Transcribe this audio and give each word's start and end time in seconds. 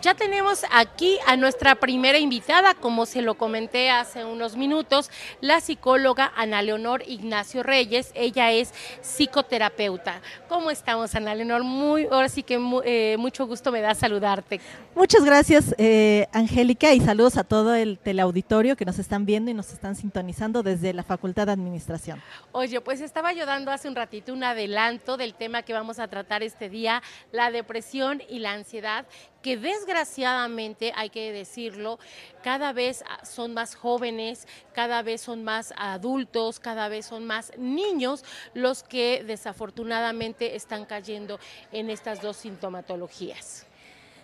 Ya 0.00 0.14
tenemos 0.14 0.64
aquí 0.70 1.18
a 1.26 1.36
nuestra 1.36 1.74
primera 1.74 2.18
invitada, 2.18 2.74
como 2.74 3.04
se 3.04 3.20
lo 3.20 3.34
comenté 3.34 3.90
hace 3.90 4.24
unos 4.24 4.56
minutos, 4.56 5.10
la 5.40 5.60
psicóloga 5.60 6.32
Ana 6.36 6.62
Leonor 6.62 7.02
Ignacio 7.04 7.64
Reyes. 7.64 8.12
Ella 8.14 8.52
es 8.52 8.72
psicoterapeuta. 9.00 10.20
¿Cómo 10.48 10.70
estamos, 10.70 11.16
Ana 11.16 11.34
Leonor? 11.34 11.64
Muy, 11.64 12.06
ahora 12.12 12.28
sí 12.28 12.44
que 12.44 12.60
eh, 12.84 13.16
mucho 13.18 13.44
gusto 13.48 13.72
me 13.72 13.80
da 13.80 13.92
saludarte. 13.92 14.60
Muchas 14.94 15.24
gracias, 15.24 15.74
eh, 15.78 16.28
Angélica, 16.32 16.92
y 16.92 17.00
saludos 17.00 17.36
a 17.36 17.42
todo 17.42 17.74
el 17.74 17.98
teleauditorio 17.98 18.76
que 18.76 18.84
nos 18.84 19.00
están 19.00 19.26
viendo 19.26 19.50
y 19.50 19.54
nos 19.54 19.72
están 19.72 19.96
sintonizando 19.96 20.62
desde 20.62 20.92
la 20.92 21.02
Facultad 21.02 21.46
de 21.46 21.52
Administración. 21.52 22.22
Oye, 22.52 22.80
pues 22.80 23.00
estaba 23.00 23.32
yo 23.32 23.46
dando 23.46 23.72
hace 23.72 23.88
un 23.88 23.96
ratito 23.96 24.32
un 24.32 24.44
adelanto 24.44 25.16
del 25.16 25.34
tema 25.34 25.62
que 25.62 25.72
vamos 25.72 25.98
a 25.98 26.06
tratar 26.06 26.44
este 26.44 26.68
día, 26.68 27.02
la 27.32 27.50
depresión 27.50 28.22
y 28.28 28.38
la 28.38 28.52
ansiedad 28.52 29.06
que 29.42 29.56
desgraciadamente, 29.56 30.92
hay 30.96 31.10
que 31.10 31.32
decirlo, 31.32 31.98
cada 32.42 32.72
vez 32.72 33.04
ah, 33.08 33.24
son 33.24 33.54
más 33.54 33.74
jóvenes, 33.74 34.46
cada 34.72 35.02
vez 35.02 35.20
son 35.20 35.44
más 35.44 35.72
adultos, 35.76 36.60
cada 36.60 36.88
vez 36.88 37.06
son 37.06 37.26
más 37.26 37.52
niños 37.56 38.24
los 38.54 38.82
que 38.82 39.24
desafortunadamente 39.26 40.56
están 40.56 40.84
cayendo 40.84 41.38
en 41.72 41.90
estas 41.90 42.20
dos 42.20 42.36
sintomatologías. 42.38 43.66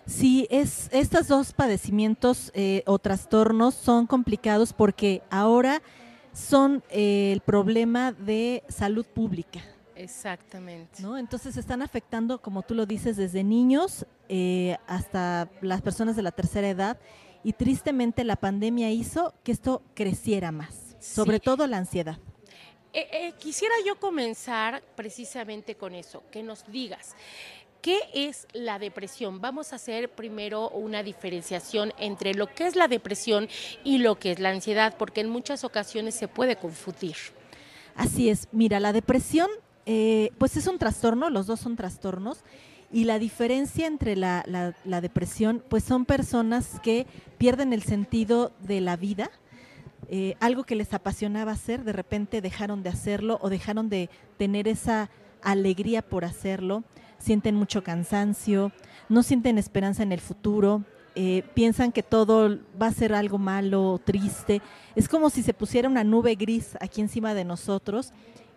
Sí, 0.05 0.47
es, 0.51 0.87
estos 0.91 1.27
dos 1.27 1.53
padecimientos 1.53 2.51
eh, 2.53 2.83
o 2.85 2.99
trastornos 2.99 3.73
son 3.73 4.05
complicados 4.05 4.71
porque 4.71 5.23
ahora 5.31 5.81
son 6.31 6.83
eh, 6.89 7.31
el 7.31 7.41
problema 7.41 8.11
de 8.11 8.63
salud 8.67 9.05
pública. 9.05 9.61
Exactamente. 9.95 11.01
¿no? 11.01 11.17
Entonces 11.17 11.57
están 11.57 11.81
afectando, 11.81 12.39
como 12.39 12.61
tú 12.61 12.75
lo 12.75 12.85
dices, 12.85 13.17
desde 13.17 13.43
niños 13.43 14.05
eh, 14.29 14.77
hasta 14.87 15.49
las 15.61 15.81
personas 15.81 16.15
de 16.15 16.21
la 16.21 16.31
tercera 16.31 16.69
edad 16.69 16.97
y 17.43 17.53
tristemente 17.53 18.23
la 18.23 18.35
pandemia 18.35 18.91
hizo 18.91 19.33
que 19.43 19.51
esto 19.51 19.81
creciera 19.93 20.51
más, 20.51 20.95
sobre 20.99 21.39
todo 21.39 21.67
la 21.67 21.77
ansiedad. 21.77 22.17
Eh, 22.93 23.07
eh, 23.11 23.33
quisiera 23.37 23.75
yo 23.85 23.99
comenzar 23.99 24.81
precisamente 24.95 25.75
con 25.75 25.93
eso, 25.95 26.23
que 26.31 26.43
nos 26.43 26.65
digas. 26.71 27.15
¿Qué 27.81 27.99
es 28.13 28.47
la 28.53 28.79
depresión? 28.79 29.41
Vamos 29.41 29.73
a 29.73 29.75
hacer 29.75 30.09
primero 30.09 30.69
una 30.69 31.03
diferenciación 31.03 31.93
entre 31.99 32.33
lo 32.33 32.47
que 32.47 32.65
es 32.65 32.75
la 32.75 32.87
depresión 32.87 33.47
y 33.83 33.99
lo 33.99 34.17
que 34.17 34.31
es 34.31 34.39
la 34.39 34.49
ansiedad, 34.49 34.95
porque 34.97 35.21
en 35.21 35.29
muchas 35.29 35.63
ocasiones 35.63 36.15
se 36.15 36.27
puede 36.27 36.55
confundir. 36.55 37.15
Así 37.95 38.29
es, 38.29 38.47
mira, 38.51 38.79
la 38.79 38.91
depresión 38.91 39.49
eh, 39.85 40.31
pues 40.39 40.57
es 40.57 40.65
un 40.65 40.79
trastorno, 40.79 41.29
los 41.29 41.45
dos 41.45 41.59
son 41.59 41.75
trastornos, 41.75 42.43
y 42.95 43.03
la 43.03 43.19
diferencia 43.19 43.87
entre 43.87 44.15
la, 44.15 44.73
depresión, 45.01 45.61
pues 45.67 45.83
son 45.83 46.05
personas 46.05 46.79
que 46.81 47.05
pierden 47.37 47.73
el 47.73 47.83
sentido 47.83 48.53
de 48.61 48.79
la 48.79 48.95
vida, 48.95 49.29
eh, 50.07 50.37
algo 50.39 50.63
que 50.63 50.75
les 50.75 50.93
apasionaba 50.93 51.51
hacer, 51.51 51.83
de 51.83 51.91
repente 51.91 52.39
dejaron 52.39 52.83
de 52.83 52.89
hacerlo 52.89 53.37
o 53.41 53.49
dejaron 53.49 53.89
de 53.89 54.09
tener 54.37 54.69
esa 54.69 55.09
alegría 55.43 56.03
por 56.03 56.23
hacerlo, 56.23 56.85
sienten 57.17 57.55
mucho 57.55 57.83
cansancio, 57.83 58.71
no 59.09 59.23
sienten 59.23 59.57
esperanza 59.57 60.01
en 60.01 60.13
el 60.13 60.21
futuro, 60.21 60.85
eh, 61.15 61.43
piensan 61.53 61.91
que 61.91 62.01
todo 62.01 62.59
va 62.81 62.87
a 62.87 62.93
ser 62.93 63.13
algo 63.13 63.37
malo, 63.37 63.99
triste. 64.05 64.61
Es 64.95 65.09
como 65.09 65.29
si 65.29 65.43
se 65.43 65.53
pusiera 65.53 65.89
una 65.89 66.05
nube 66.05 66.35
gris 66.35 66.77
aquí 66.79 67.01
encima 67.01 67.33
de 67.33 67.43
nosotros 67.43 68.13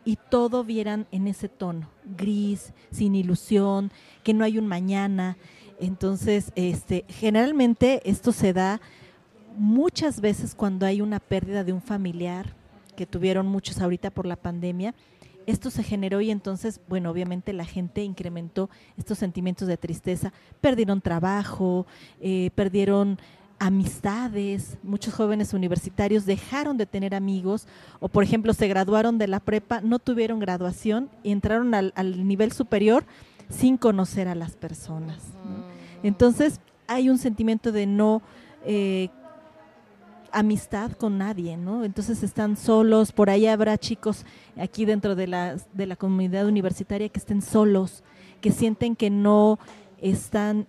y 0.09 0.17
todo 0.17 0.64
vieran 0.64 1.06
en 1.12 1.27
ese 1.27 1.51
tono, 1.51 1.91
gris, 2.17 2.73
sin 2.91 3.14
ilusión, 3.14 3.92
que 4.25 4.33
no 4.33 4.42
hay 4.42 4.56
un 4.56 4.67
mañana. 4.67 5.37
Entonces, 5.78 6.50
este, 6.55 7.05
generalmente 7.10 8.00
esto 8.09 8.33
se 8.33 8.55
da 8.55 8.81
muchas 9.55 10.22
veces 10.22 10.55
cuando 10.55 10.87
hay 10.87 11.03
una 11.03 11.21
pérdida 11.21 11.62
de 11.62 11.75
un 11.75 11.83
familiar, 11.83 12.55
que 12.97 13.05
tuvieron 13.05 13.49
muchos 13.49 13.83
ahorita 13.83 14.09
por 14.09 14.25
la 14.25 14.37
pandemia. 14.37 14.94
Esto 15.44 15.69
se 15.69 15.83
generó 15.83 16.22
y 16.22 16.31
entonces, 16.31 16.81
bueno, 16.88 17.10
obviamente 17.10 17.53
la 17.53 17.66
gente 17.66 18.03
incrementó 18.03 18.71
estos 18.97 19.19
sentimientos 19.19 19.69
de 19.69 19.77
tristeza, 19.77 20.33
perdieron 20.62 21.03
trabajo, 21.03 21.87
eh, 22.22 22.50
perdieron 22.54 23.19
amistades, 23.59 24.79
muchos 24.83 25.15
jóvenes 25.15 25.53
universitarios 25.53 26.27
dejaron 26.27 26.77
de 26.77 26.87
tener 26.87 27.15
amigos 27.15 27.67
o 28.01 28.09
por 28.09 28.23
ejemplo 28.23 28.55
se 28.55 28.69
graduaron 28.69 29.19
de 29.19 29.27
la 29.27 29.41
prepa, 29.41 29.81
no 29.81 29.99
tuvieron 29.99 30.39
graduación 30.39 31.11
y 31.23 31.33
entraron 31.33 31.75
al, 31.75 31.93
nivel 32.27 32.53
superior 32.53 33.05
sin 33.49 33.77
conocer 33.77 34.29
a 34.29 34.35
las 34.35 34.57
personas. 34.57 35.19
Entonces 36.03 36.61
hay 36.87 37.11
un 37.11 37.19
sentimiento 37.19 37.73
de 37.73 37.87
no 37.87 38.23
eh, 38.65 39.09
amistad 40.33 40.93
con 40.93 41.19
nadie, 41.19 41.57
¿no? 41.57 41.85
Entonces 41.85 42.23
están 42.23 42.57
solos, 42.57 43.13
por 43.13 43.31
ahí 43.31 43.47
habrá 43.47 43.77
chicos 43.79 44.25
aquí 44.57 44.85
dentro 44.85 45.17
de 45.17 45.27
la, 45.27 45.57
de 45.73 45.87
la 45.87 45.97
comunidad 45.97 46.47
universitaria 46.47 47.09
que 47.09 47.19
estén 47.19 47.43
solos, 47.43 48.03
que 48.41 48.53
sienten 48.53 48.95
que 48.95 49.11
no 49.11 49.59
están 50.01 50.67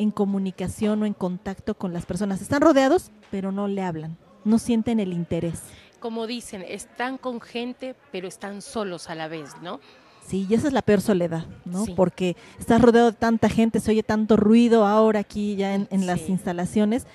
en 0.00 0.10
comunicación 0.10 1.02
o 1.02 1.06
en 1.06 1.12
contacto 1.12 1.74
con 1.74 1.92
las 1.92 2.06
personas. 2.06 2.40
Están 2.40 2.62
rodeados, 2.62 3.10
pero 3.30 3.52
no 3.52 3.68
le 3.68 3.82
hablan, 3.82 4.16
no 4.44 4.58
sienten 4.58 4.98
el 4.98 5.12
interés. 5.12 5.60
Como 6.00 6.26
dicen, 6.26 6.64
están 6.66 7.18
con 7.18 7.42
gente, 7.42 7.94
pero 8.10 8.26
están 8.26 8.62
solos 8.62 9.10
a 9.10 9.14
la 9.14 9.28
vez, 9.28 9.50
¿no? 9.60 9.78
Sí, 10.26 10.46
y 10.48 10.54
esa 10.54 10.68
es 10.68 10.72
la 10.72 10.80
peor 10.80 11.02
soledad, 11.02 11.44
¿no? 11.66 11.84
Porque 11.96 12.34
estás 12.58 12.80
rodeado 12.80 13.10
de 13.10 13.18
tanta 13.18 13.50
gente, 13.50 13.78
se 13.78 13.90
oye 13.90 14.02
tanto 14.02 14.38
ruido 14.38 14.86
ahora 14.86 15.20
aquí 15.20 15.56
ya 15.56 15.74
en, 15.74 16.06
las 16.06 16.30
instalaciones, 16.30 17.06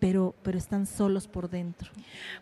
pero, 0.00 0.34
pero 0.42 0.58
están 0.58 0.86
solos 0.86 1.28
por 1.28 1.48
dentro. 1.48 1.92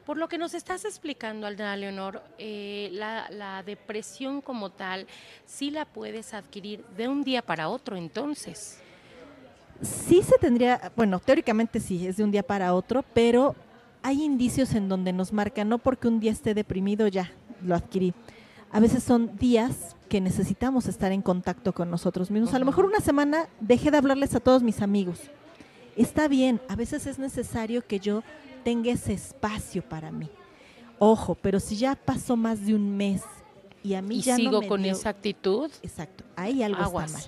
Por 0.07 0.17
lo 0.17 0.27
que 0.29 0.39
nos 0.39 0.55
estás 0.55 0.87
explicando, 0.87 1.47
Aldana 1.47 1.77
Leonor, 1.77 2.23
eh, 2.39 2.89
la, 2.93 3.29
la, 3.31 3.63
depresión 3.63 4.41
como 4.41 4.71
tal, 4.71 5.07
sí 5.45 5.71
la 5.71 5.85
puedes 5.85 6.33
adquirir 6.33 6.83
de 6.97 7.09
un 7.09 7.25
día 7.25 7.43
para 7.43 7.69
otro, 7.69 7.97
entonces 7.97 8.82
sí 9.81 10.23
se 10.23 10.39
tendría, 10.39 10.93
bueno, 10.97 11.19
teóricamente 11.19 11.81
sí, 11.81 12.07
es 12.07 12.17
de 12.17 12.25
un 12.25 12.31
día 12.31 12.43
para 12.43 12.75
otro, 12.75 13.05
pero 13.15 13.55
hay 14.03 14.23
indicios 14.23 14.75
en 14.75 14.89
donde 14.89 15.13
nos 15.13 15.33
marcan, 15.33 15.69
no 15.69 15.79
porque 15.79 16.09
un 16.09 16.21
día 16.21 16.33
esté 16.33 16.55
deprimido 16.55 17.09
ya 17.09 17.31
lo 17.65 17.75
adquirí. 17.75 18.15
A 18.71 18.81
veces 18.81 19.03
son 19.03 19.37
días 19.37 19.97
que 20.09 20.21
necesitamos 20.21 20.87
estar 20.87 21.13
en 21.13 21.23
contacto 21.23 21.73
con 21.73 21.91
nosotros 21.91 22.31
mismos. 22.31 22.55
A 22.55 22.59
lo 22.59 22.65
mejor 22.65 22.85
una 22.85 23.01
semana 23.01 23.49
dejé 23.61 23.91
de 23.91 23.99
hablarles 23.99 24.35
a 24.35 24.41
todos 24.41 24.63
mis 24.63 24.83
amigos. 24.83 25.21
Está 25.97 26.27
bien, 26.27 26.61
a 26.69 26.77
veces 26.77 27.07
es 27.07 27.19
necesario 27.19 27.87
que 27.87 28.01
yo 28.01 28.23
tenga 28.65 28.91
ese 28.91 29.13
espacio 29.13 29.83
para 29.83 30.11
mí. 30.11 30.29
Ojo, 30.99 31.35
pero 31.35 31.61
si 31.61 31.77
ya 31.77 31.95
pasó 31.97 32.37
más 32.37 32.65
de 32.65 32.75
un 32.75 32.97
mes 32.97 33.23
y 33.83 33.95
a 33.95 34.03
mí 34.03 34.21
ya 34.21 34.37
sigo 34.37 34.53
no 34.53 34.61
me 34.61 34.69
con 34.69 34.85
esa 34.85 35.11
actitud. 35.11 35.71
Exacto, 35.83 36.25
ahí 36.37 36.63
algo 36.63 36.83
está 36.83 37.19
mal. 37.19 37.23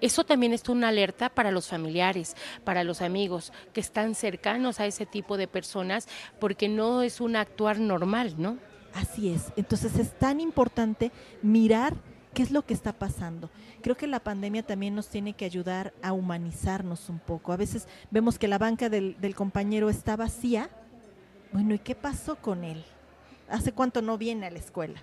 Eso 0.00 0.24
también 0.24 0.52
es 0.52 0.68
una 0.68 0.88
alerta 0.88 1.28
para 1.28 1.50
los 1.50 1.68
familiares, 1.68 2.36
para 2.64 2.84
los 2.84 3.02
amigos 3.02 3.52
que 3.72 3.80
están 3.80 4.14
cercanos 4.14 4.80
a 4.80 4.86
ese 4.86 5.06
tipo 5.06 5.36
de 5.36 5.48
personas, 5.48 6.08
porque 6.38 6.68
no 6.68 7.02
es 7.02 7.20
un 7.20 7.36
actuar 7.36 7.78
normal, 7.78 8.34
¿no? 8.38 8.58
Así 8.94 9.28
es. 9.30 9.52
Entonces 9.56 9.98
es 9.98 10.16
tan 10.18 10.40
importante 10.40 11.10
mirar 11.42 11.94
qué 12.32 12.42
es 12.42 12.50
lo 12.50 12.62
que 12.62 12.74
está 12.74 12.92
pasando. 12.92 13.50
Creo 13.82 13.96
que 13.96 14.06
la 14.06 14.20
pandemia 14.20 14.62
también 14.62 14.94
nos 14.94 15.08
tiene 15.08 15.32
que 15.34 15.44
ayudar 15.44 15.92
a 16.02 16.12
humanizarnos 16.12 17.08
un 17.08 17.18
poco. 17.18 17.52
A 17.52 17.56
veces 17.56 17.88
vemos 18.10 18.38
que 18.38 18.48
la 18.48 18.58
banca 18.58 18.88
del, 18.88 19.34
compañero 19.34 19.90
está 19.90 20.16
vacía. 20.16 20.68
Bueno, 21.52 21.74
¿y 21.74 21.78
qué 21.78 21.94
pasó 21.94 22.36
con 22.36 22.64
él? 22.64 22.84
¿Hace 23.48 23.72
cuánto 23.72 24.00
no 24.00 24.16
viene 24.16 24.46
a 24.46 24.50
la 24.50 24.58
escuela? 24.58 25.02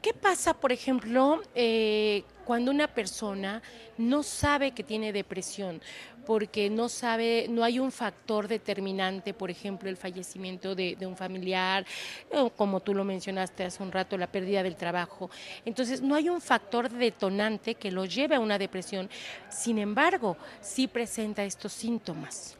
¿Qué 0.00 0.14
pasa, 0.14 0.54
por 0.54 0.70
ejemplo, 0.70 1.42
eh, 1.54 2.22
cuando 2.44 2.70
una 2.70 2.86
persona 2.86 3.60
no 3.98 4.22
sabe 4.22 4.70
que 4.70 4.84
tiene 4.84 5.12
depresión? 5.12 5.82
Porque 6.24 6.70
no 6.70 6.88
sabe, 6.88 7.46
no 7.50 7.64
hay 7.64 7.80
un 7.80 7.90
factor 7.90 8.46
determinante, 8.46 9.34
por 9.34 9.50
ejemplo, 9.50 9.88
el 9.88 9.96
fallecimiento 9.96 10.76
de, 10.76 10.96
un 11.00 11.16
familiar, 11.16 11.84
o 12.30 12.50
como 12.50 12.78
tú 12.78 12.94
lo 12.94 13.02
mencionaste 13.02 13.64
hace 13.64 13.82
un 13.82 13.90
rato, 13.90 14.16
la 14.16 14.30
pérdida 14.30 14.62
del 14.62 14.76
trabajo. 14.76 15.28
Entonces, 15.64 16.00
no 16.00 16.14
hay 16.14 16.28
un 16.28 16.40
factor 16.40 16.88
detonante 16.88 17.74
que 17.74 17.90
lo 17.90 18.04
lleve 18.04 18.36
a 18.36 18.40
una 18.40 18.58
depresión. 18.58 19.10
Sin 19.48 19.78
embargo, 19.78 20.36
sí 20.60 20.86
presenta 20.86 21.42
estos 21.44 21.72
síntomas 21.72 22.56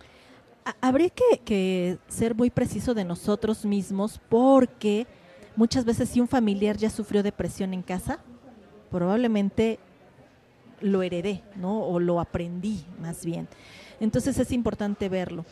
habría 0.81 1.11
que, 1.11 1.99
ser 2.09 2.35
muy 2.35 2.51
preciso 2.51 2.95
de 2.95 3.05
nosotros 3.05 3.65
mismos 3.65 4.21
porque 4.29 5.07
muchas 5.57 5.85
veces 5.85 6.09
si 6.09 6.21
un 6.21 6.29
familiar 6.29 6.77
ya 6.77 6.91
sufrió 6.91 7.23
depresión 7.23 7.75
en 7.75 7.83
casa, 7.83 8.19
probablemente 8.91 9.79
lo 10.81 11.03
heredé, 11.03 11.43
¿no? 11.57 11.83
O 11.85 12.01
lo 12.01 12.21
aprendí 12.21 12.85
más 13.01 13.25
bien. 13.25 13.49
Entonces 14.01 14.39
es 14.39 14.53
importante 14.53 15.09
verlo. 15.09 15.45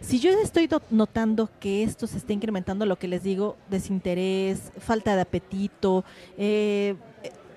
Si 0.00 0.20
yo 0.20 0.30
estoy 0.30 0.68
notando 0.90 1.50
que 1.58 1.82
esto 1.82 2.06
se 2.06 2.18
está 2.18 2.32
incrementando, 2.32 2.86
lo 2.86 2.98
que 2.98 3.08
les 3.08 3.22
digo, 3.22 3.56
desinterés, 3.68 4.72
falta 4.78 5.16
de 5.16 5.22
apetito, 5.22 6.04
eh, 6.36 6.94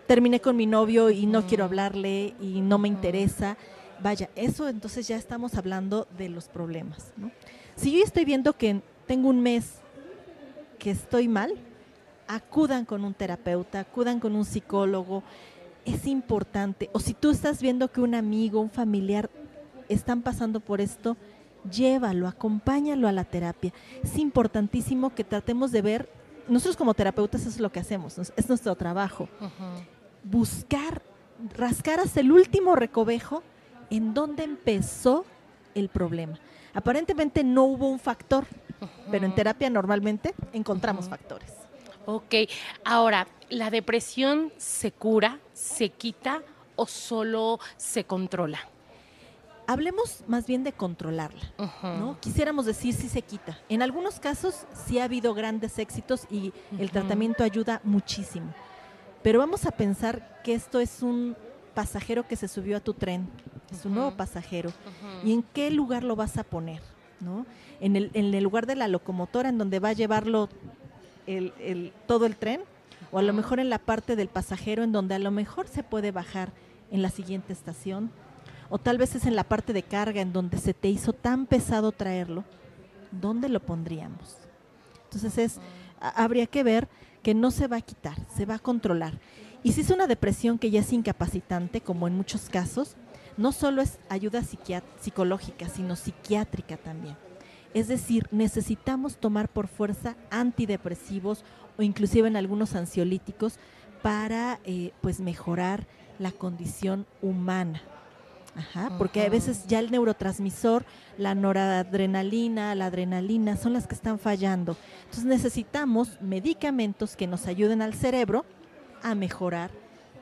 terminé 0.07 0.41
con 0.41 0.55
mi 0.55 0.65
novio 0.65 1.11
y 1.11 1.27
no 1.27 1.45
quiero 1.45 1.63
hablarle 1.65 2.33
y 2.41 2.61
no 2.61 2.79
me 2.79 2.87
interesa, 2.87 3.57
vaya, 4.01 4.29
eso 4.35 4.67
entonces 4.67 5.07
ya 5.07 5.15
estamos 5.15 5.55
hablando 5.55 6.07
de 6.17 6.29
los 6.29 6.47
problemas. 6.47 7.13
Si 7.75 7.91
yo 7.91 8.03
estoy 8.03 8.25
viendo 8.25 8.53
que 8.53 8.81
tengo 9.07 9.29
un 9.29 9.41
mes 9.41 9.75
que 10.79 10.91
estoy 10.91 11.27
mal, 11.27 11.53
acudan 12.27 12.85
con 12.85 13.03
un 13.03 13.13
terapeuta, 13.13 13.79
acudan 13.79 14.19
con 14.19 14.35
un 14.35 14.45
psicólogo, 14.45 15.23
es 15.85 16.07
importante. 16.07 16.89
O 16.93 16.99
si 16.99 17.13
tú 17.13 17.31
estás 17.31 17.61
viendo 17.61 17.91
que 17.91 18.01
un 18.01 18.15
amigo, 18.15 18.61
un 18.61 18.69
familiar 18.69 19.29
están 19.89 20.21
pasando 20.21 20.59
por 20.59 20.81
esto, 20.81 21.17
llévalo, 21.69 22.27
acompáñalo 22.27 23.07
a 23.07 23.11
la 23.11 23.23
terapia. 23.23 23.73
Es 24.03 24.17
importantísimo 24.17 25.13
que 25.13 25.23
tratemos 25.23 25.71
de 25.71 25.81
ver, 25.81 26.09
nosotros 26.47 26.77
como 26.77 26.93
terapeutas 26.93 27.41
eso 27.41 27.49
es 27.49 27.59
lo 27.59 27.71
que 27.71 27.79
hacemos, 27.79 28.17
es 28.17 28.49
nuestro 28.49 28.75
trabajo. 28.75 29.27
Buscar, 30.23 31.01
rascar 31.55 31.99
hasta 31.99 32.19
el 32.19 32.31
último 32.31 32.75
recovejo 32.75 33.43
en 33.91 34.15
donde 34.15 34.43
empezó 34.43 35.25
el 35.75 35.89
problema. 35.89 36.39
Aparentemente 36.73 37.43
no 37.43 37.65
hubo 37.65 37.87
un 37.89 37.99
factor, 37.99 38.45
pero 39.11 39.25
en 39.25 39.35
terapia 39.35 39.69
normalmente 39.69 40.33
encontramos 40.53 41.07
factores. 41.07 41.51
Ok, 42.05 42.33
ahora, 42.83 43.27
¿la 43.49 43.69
depresión 43.69 44.51
se 44.57 44.91
cura, 44.91 45.39
se 45.53 45.89
quita 45.89 46.41
o 46.75 46.87
solo 46.87 47.59
se 47.77 48.05
controla? 48.05 48.59
Hablemos 49.67 50.23
más 50.27 50.47
bien 50.47 50.63
de 50.63 50.73
controlarla, 50.73 51.53
¿no? 51.83 52.17
Quisiéramos 52.19 52.65
decir 52.65 52.93
si 52.93 53.07
se 53.07 53.21
quita. 53.21 53.59
En 53.69 53.81
algunos 53.81 54.19
casos 54.19 54.65
sí 54.73 54.99
ha 54.99 55.03
habido 55.03 55.33
grandes 55.33 55.77
éxitos 55.79 56.25
y 56.31 56.51
el 56.79 56.91
tratamiento 56.91 57.43
ayuda 57.43 57.81
muchísimo. 57.83 58.53
Pero 59.21 59.39
vamos 59.39 59.65
a 59.65 59.71
pensar 59.71 60.41
que 60.43 60.55
esto 60.55 60.79
es 60.79 61.03
un 61.03 61.37
pasajero 61.73 62.27
que 62.27 62.35
se 62.35 62.47
subió 62.47 62.77
a 62.77 62.79
tu 62.79 62.93
tren, 62.93 63.27
es 63.71 63.85
un 63.85 63.95
nuevo 63.95 64.11
pasajero. 64.11 64.71
¿Y 65.23 65.33
en 65.33 65.43
qué 65.43 65.71
lugar 65.71 66.03
lo 66.03 66.15
vas 66.15 66.37
a 66.37 66.43
poner? 66.43 66.81
¿no? 67.19 67.45
En, 67.79 67.95
el, 67.95 68.11
en 68.13 68.33
el 68.33 68.43
lugar 68.43 68.65
de 68.65 68.75
la 68.75 68.87
locomotora, 68.87 69.49
en 69.49 69.57
donde 69.57 69.79
va 69.79 69.89
a 69.89 69.93
llevarlo 69.93 70.49
el, 71.27 71.93
todo 72.07 72.25
el 72.25 72.35
tren, 72.35 72.61
o 73.11 73.19
a 73.19 73.21
lo 73.21 73.33
mejor 73.33 73.59
en 73.59 73.69
la 73.69 73.79
parte 73.79 74.15
del 74.15 74.27
pasajero, 74.27 74.83
en 74.83 74.91
donde 74.91 75.15
a 75.15 75.19
lo 75.19 75.31
mejor 75.31 75.67
se 75.67 75.83
puede 75.83 76.11
bajar 76.11 76.51
en 76.91 77.01
la 77.01 77.09
siguiente 77.09 77.53
estación 77.53 78.11
o 78.71 78.77
tal 78.77 78.97
vez 78.97 79.15
es 79.15 79.25
en 79.25 79.35
la 79.35 79.43
parte 79.43 79.73
de 79.73 79.83
carga 79.83 80.21
en 80.21 80.31
donde 80.31 80.57
se 80.57 80.73
te 80.73 80.87
hizo 80.87 81.11
tan 81.11 81.45
pesado 81.45 81.91
traerlo, 81.91 82.45
¿dónde 83.11 83.49
lo 83.49 83.59
pondríamos? 83.59 84.37
Entonces 85.03 85.37
es, 85.37 85.59
habría 85.99 86.47
que 86.47 86.63
ver 86.63 86.87
que 87.21 87.33
no 87.33 87.51
se 87.51 87.67
va 87.67 87.77
a 87.77 87.81
quitar, 87.81 88.15
se 88.33 88.45
va 88.45 88.55
a 88.55 88.59
controlar. 88.59 89.19
Y 89.63 89.73
si 89.73 89.81
es 89.81 89.89
una 89.91 90.07
depresión 90.07 90.57
que 90.57 90.71
ya 90.71 90.79
es 90.79 90.91
incapacitante, 90.91 91.81
como 91.81 92.07
en 92.07 92.15
muchos 92.15 92.49
casos, 92.49 92.95
no 93.37 93.51
solo 93.51 93.81
es 93.81 93.99
ayuda 94.09 94.41
psicológica, 94.99 95.69
sino 95.69 95.95
psiquiátrica 95.95 96.77
también. 96.77 97.15
Es 97.73 97.87
decir, 97.87 98.27
necesitamos 98.31 99.17
tomar 99.17 99.47
por 99.47 99.67
fuerza 99.67 100.15
antidepresivos 100.29 101.45
o 101.77 101.83
inclusive 101.83 102.27
en 102.27 102.35
algunos 102.35 102.75
ansiolíticos 102.75 103.59
para 104.01 104.59
eh, 104.65 104.91
pues 105.01 105.19
mejorar 105.19 105.87
la 106.19 106.31
condición 106.31 107.05
humana. 107.21 107.81
Ajá, 108.53 108.97
porque 108.97 109.21
a 109.21 109.29
veces 109.29 109.65
ya 109.67 109.79
el 109.79 109.91
neurotransmisor, 109.91 110.83
la 111.17 111.35
noradrenalina, 111.35 112.75
la 112.75 112.87
adrenalina, 112.87 113.55
son 113.55 113.71
las 113.71 113.87
que 113.87 113.95
están 113.95 114.19
fallando. 114.19 114.75
Entonces 115.03 115.23
necesitamos 115.23 116.19
medicamentos 116.21 117.15
que 117.15 117.27
nos 117.27 117.47
ayuden 117.47 117.81
al 117.81 117.93
cerebro 117.93 118.43
a 119.03 119.15
mejorar 119.15 119.71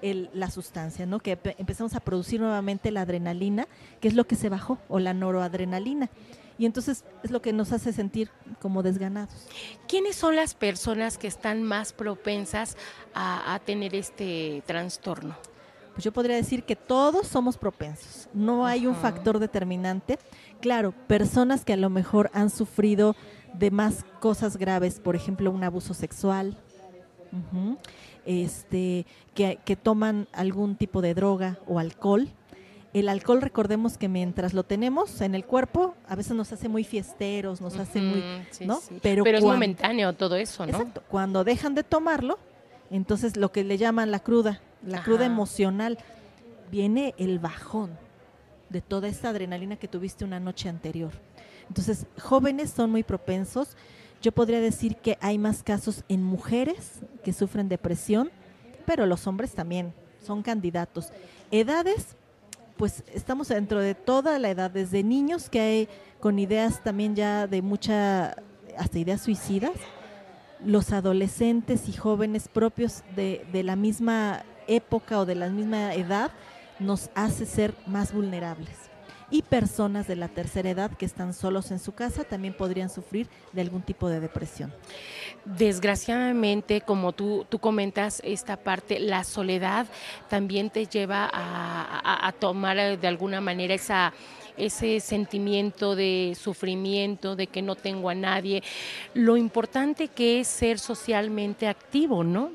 la 0.01 0.49
sustancia, 0.49 1.05
¿no? 1.05 1.19
Que 1.19 1.37
empezamos 1.57 1.95
a 1.95 1.99
producir 1.99 2.39
nuevamente 2.39 2.91
la 2.91 3.01
adrenalina, 3.01 3.67
que 3.99 4.07
es 4.07 4.13
lo 4.13 4.25
que 4.25 4.35
se 4.35 4.49
bajó, 4.49 4.77
o 4.87 4.99
la 4.99 5.13
noradrenalina. 5.13 6.09
Y 6.57 6.65
entonces 6.65 7.05
es 7.23 7.31
lo 7.31 7.41
que 7.41 7.53
nos 7.53 7.71
hace 7.71 7.93
sentir 7.93 8.29
como 8.61 8.83
desganados. 8.83 9.47
¿Quiénes 9.87 10.15
son 10.15 10.35
las 10.35 10.53
personas 10.53 11.17
que 11.17 11.27
están 11.27 11.63
más 11.63 11.93
propensas 11.93 12.77
a 13.13 13.59
tener 13.65 13.95
este 13.95 14.63
trastorno? 14.65 15.35
Pues 15.93 16.03
yo 16.05 16.13
podría 16.13 16.37
decir 16.37 16.63
que 16.63 16.77
todos 16.77 17.27
somos 17.27 17.57
propensos. 17.57 18.29
No 18.33 18.65
hay 18.65 18.87
un 18.87 18.95
factor 18.95 19.39
determinante. 19.39 20.17
Claro, 20.61 20.93
personas 21.07 21.65
que 21.65 21.73
a 21.73 21.77
lo 21.77 21.89
mejor 21.89 22.29
han 22.33 22.49
sufrido 22.49 23.17
de 23.53 23.71
más 23.71 24.05
cosas 24.21 24.55
graves, 24.55 24.99
por 25.01 25.15
ejemplo, 25.15 25.51
un 25.51 25.63
abuso 25.63 25.93
sexual, 25.93 26.57
este, 28.25 29.05
que, 29.33 29.59
que, 29.63 29.75
toman 29.75 30.27
algún 30.33 30.75
tipo 30.75 31.01
de 31.01 31.13
droga 31.13 31.57
o 31.67 31.79
alcohol. 31.79 32.27
El 32.91 33.07
alcohol, 33.07 33.41
recordemos 33.41 33.97
que 33.97 34.07
mientras 34.07 34.53
lo 34.53 34.63
tenemos 34.63 35.21
en 35.21 35.35
el 35.35 35.45
cuerpo, 35.45 35.95
a 36.07 36.15
veces 36.15 36.33
nos 36.33 36.51
hace 36.51 36.69
muy 36.69 36.83
fiesteros, 36.83 37.61
nos 37.61 37.77
hace 37.77 38.01
muy, 38.01 38.23
¿no? 38.65 38.79
Pero, 39.01 39.23
Pero 39.23 39.37
es 39.37 39.43
momentáneo 39.43 40.13
todo 40.13 40.35
eso, 40.35 40.65
¿no? 40.65 40.71
Exacto. 40.71 41.03
Cuando 41.07 41.43
dejan 41.43 41.75
de 41.75 41.83
tomarlo, 41.83 42.39
entonces 42.89 43.37
lo 43.37 43.51
que 43.51 43.63
le 43.63 43.77
llaman 43.77 44.09
la 44.09 44.19
cruda, 44.19 44.61
la 44.83 45.03
cruda 45.03 45.25
emocional, 45.25 45.99
viene 46.71 47.13
el 47.17 47.37
bajón 47.37 47.91
de 48.69 48.81
toda 48.81 49.07
esta 49.07 49.29
adrenalina 49.29 49.75
que 49.75 49.87
tuviste 49.87 50.25
una 50.25 50.39
noche 50.39 50.69
anterior. 50.69 51.11
Entonces, 51.67 52.05
jóvenes 52.19 52.71
son 52.71 52.91
muy 52.91 53.03
propensos. 53.03 53.77
Yo 54.21 54.31
podría 54.31 54.59
decir 54.59 54.97
que 54.97 55.17
hay 55.21 55.37
más 55.37 55.63
casos 55.63 56.03
en 56.09 56.23
mujeres 56.23 56.99
que 57.23 57.33
sufren 57.33 57.69
depresión, 57.69 58.31
pero 58.85 59.05
los 59.05 59.27
hombres 59.27 59.53
también 59.53 59.93
son 60.25 60.41
candidatos. 60.41 61.11
Edades, 61.51 62.15
pues 62.75 63.03
estamos 63.13 63.47
dentro 63.47 63.79
de 63.79 63.95
toda 63.95 64.37
la 64.39 64.49
edad, 64.49 64.71
desde 64.71 65.03
niños 65.03 65.49
que 65.49 65.59
hay 65.59 65.89
con 66.19 66.37
ideas 66.37 66.83
también 66.83 67.15
ya 67.15 67.47
de 67.47 67.61
mucha, 67.61 68.35
hasta 68.77 68.99
ideas 68.99 69.21
suicidas, 69.21 69.73
los 70.65 70.91
adolescentes 70.91 71.87
y 71.87 71.93
jóvenes 71.93 72.49
propios 72.49 73.03
de, 73.15 73.45
la 73.63 73.75
misma 73.75 74.43
época 74.67 75.19
o 75.19 75.25
de 75.25 75.35
la 75.35 75.49
misma 75.49 75.93
edad 75.93 76.31
nos 76.79 77.09
hace 77.15 77.45
ser 77.45 77.73
más 77.87 78.13
vulnerables. 78.13 78.88
Y 79.31 79.43
personas 79.43 80.07
de 80.07 80.15
la 80.15 80.27
tercera 80.27 80.69
edad 80.69 80.91
que 80.91 81.05
están 81.05 81.33
solos 81.33 81.71
en 81.71 81.79
su 81.79 81.93
casa 81.93 82.23
también 82.23 82.53
podrían 82.53 82.89
sufrir 82.89 83.27
de 83.53 83.61
algún 83.61 83.81
tipo 83.81 84.09
de 84.09 84.19
depresión. 84.19 84.73
Desgraciadamente, 85.45 86.81
como 86.81 87.11
tú, 87.11 87.45
tú 87.47 87.59
comentas 87.59 88.21
esta 88.25 88.57
parte, 88.57 88.99
la 88.99 89.23
soledad 89.23 89.85
también 90.29 90.69
te 90.69 90.87
lleva 90.87 91.29
a, 91.31 92.27
a 92.27 92.31
tomar 92.31 92.99
de 92.99 93.07
alguna 93.07 93.41
manera 93.41 93.73
esa 93.73 94.13
ese 94.59 94.99
sentimiento 94.99 95.95
de 95.95 96.35
sufrimiento, 96.39 97.35
de 97.35 97.47
que 97.47 97.61
no 97.61 97.75
tengo 97.75 98.09
a 98.09 98.15
nadie, 98.15 98.61
lo 99.13 99.37
importante 99.37 100.09
que 100.09 100.41
es 100.41 100.47
ser 100.47 100.79
socialmente 100.79 101.67
activo, 101.67 102.23
¿no? 102.23 102.51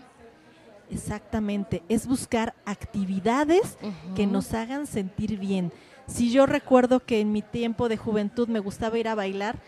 Exactamente, 0.90 1.82
es 1.88 2.06
buscar 2.06 2.54
actividades 2.66 3.78
que 4.14 4.26
nos 4.26 4.52
hagan 4.52 4.86
sentir 4.86 5.38
bien. 5.38 5.72
Si 6.06 6.30
yo 6.30 6.46
recuerdo 6.46 7.00
que 7.00 7.20
en 7.20 7.32
mi 7.32 7.42
tiempo 7.42 7.88
de 7.88 7.96
juventud 7.96 8.48
me 8.48 8.60
gustaba 8.60 8.98
ir 8.98 9.08
a 9.08 9.14
bailar, 9.14 9.58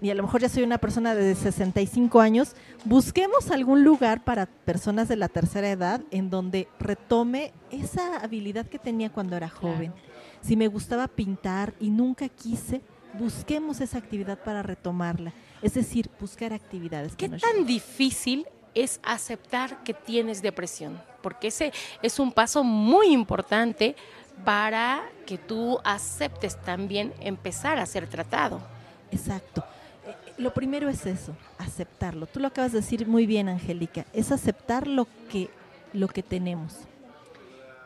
y 0.00 0.10
a 0.10 0.14
lo 0.14 0.22
mejor 0.22 0.40
ya 0.40 0.48
soy 0.48 0.62
una 0.62 0.78
persona 0.78 1.14
de 1.14 1.34
65 1.34 2.20
años, 2.20 2.54
busquemos 2.84 3.50
algún 3.50 3.84
lugar 3.84 4.22
para 4.22 4.46
personas 4.46 5.08
de 5.08 5.16
la 5.16 5.28
tercera 5.28 5.70
edad 5.70 6.02
en 6.10 6.30
donde 6.30 6.68
retome 6.78 7.52
esa 7.70 8.18
habilidad 8.18 8.66
que 8.66 8.78
tenía 8.78 9.10
cuando 9.10 9.36
era 9.36 9.48
joven. 9.48 9.94
Si 10.42 10.56
me 10.56 10.68
gustaba 10.68 11.08
pintar 11.08 11.72
y 11.80 11.88
nunca 11.88 12.28
quise, 12.28 12.82
busquemos 13.18 13.80
esa 13.80 13.98
actividad 13.98 14.38
para 14.38 14.62
retomarla. 14.62 15.32
Es 15.62 15.74
decir, 15.74 16.10
buscar 16.20 16.52
actividades. 16.52 17.16
¿Qué 17.16 17.30
tan 17.30 17.64
difícil 17.64 18.46
es 18.74 19.00
aceptar 19.02 19.82
que 19.84 19.94
tienes 19.94 20.42
depresión, 20.42 21.00
porque 21.22 21.48
ese 21.48 21.72
es 22.02 22.18
un 22.18 22.32
paso 22.32 22.64
muy 22.64 23.12
importante 23.12 23.96
para 24.44 25.02
que 25.26 25.38
tú 25.38 25.78
aceptes 25.84 26.60
también 26.62 27.12
empezar 27.20 27.78
a 27.78 27.86
ser 27.86 28.06
tratado. 28.08 28.60
Exacto. 29.10 29.64
Eh, 30.06 30.14
lo 30.38 30.52
primero 30.52 30.88
es 30.88 31.06
eso, 31.06 31.36
aceptarlo. 31.58 32.26
Tú 32.26 32.40
lo 32.40 32.48
acabas 32.48 32.72
de 32.72 32.80
decir 32.80 33.06
muy 33.06 33.26
bien, 33.26 33.48
Angélica, 33.48 34.06
es 34.12 34.32
aceptar 34.32 34.86
lo 34.86 35.06
que, 35.30 35.50
lo 35.92 36.08
que 36.08 36.22
tenemos. 36.22 36.78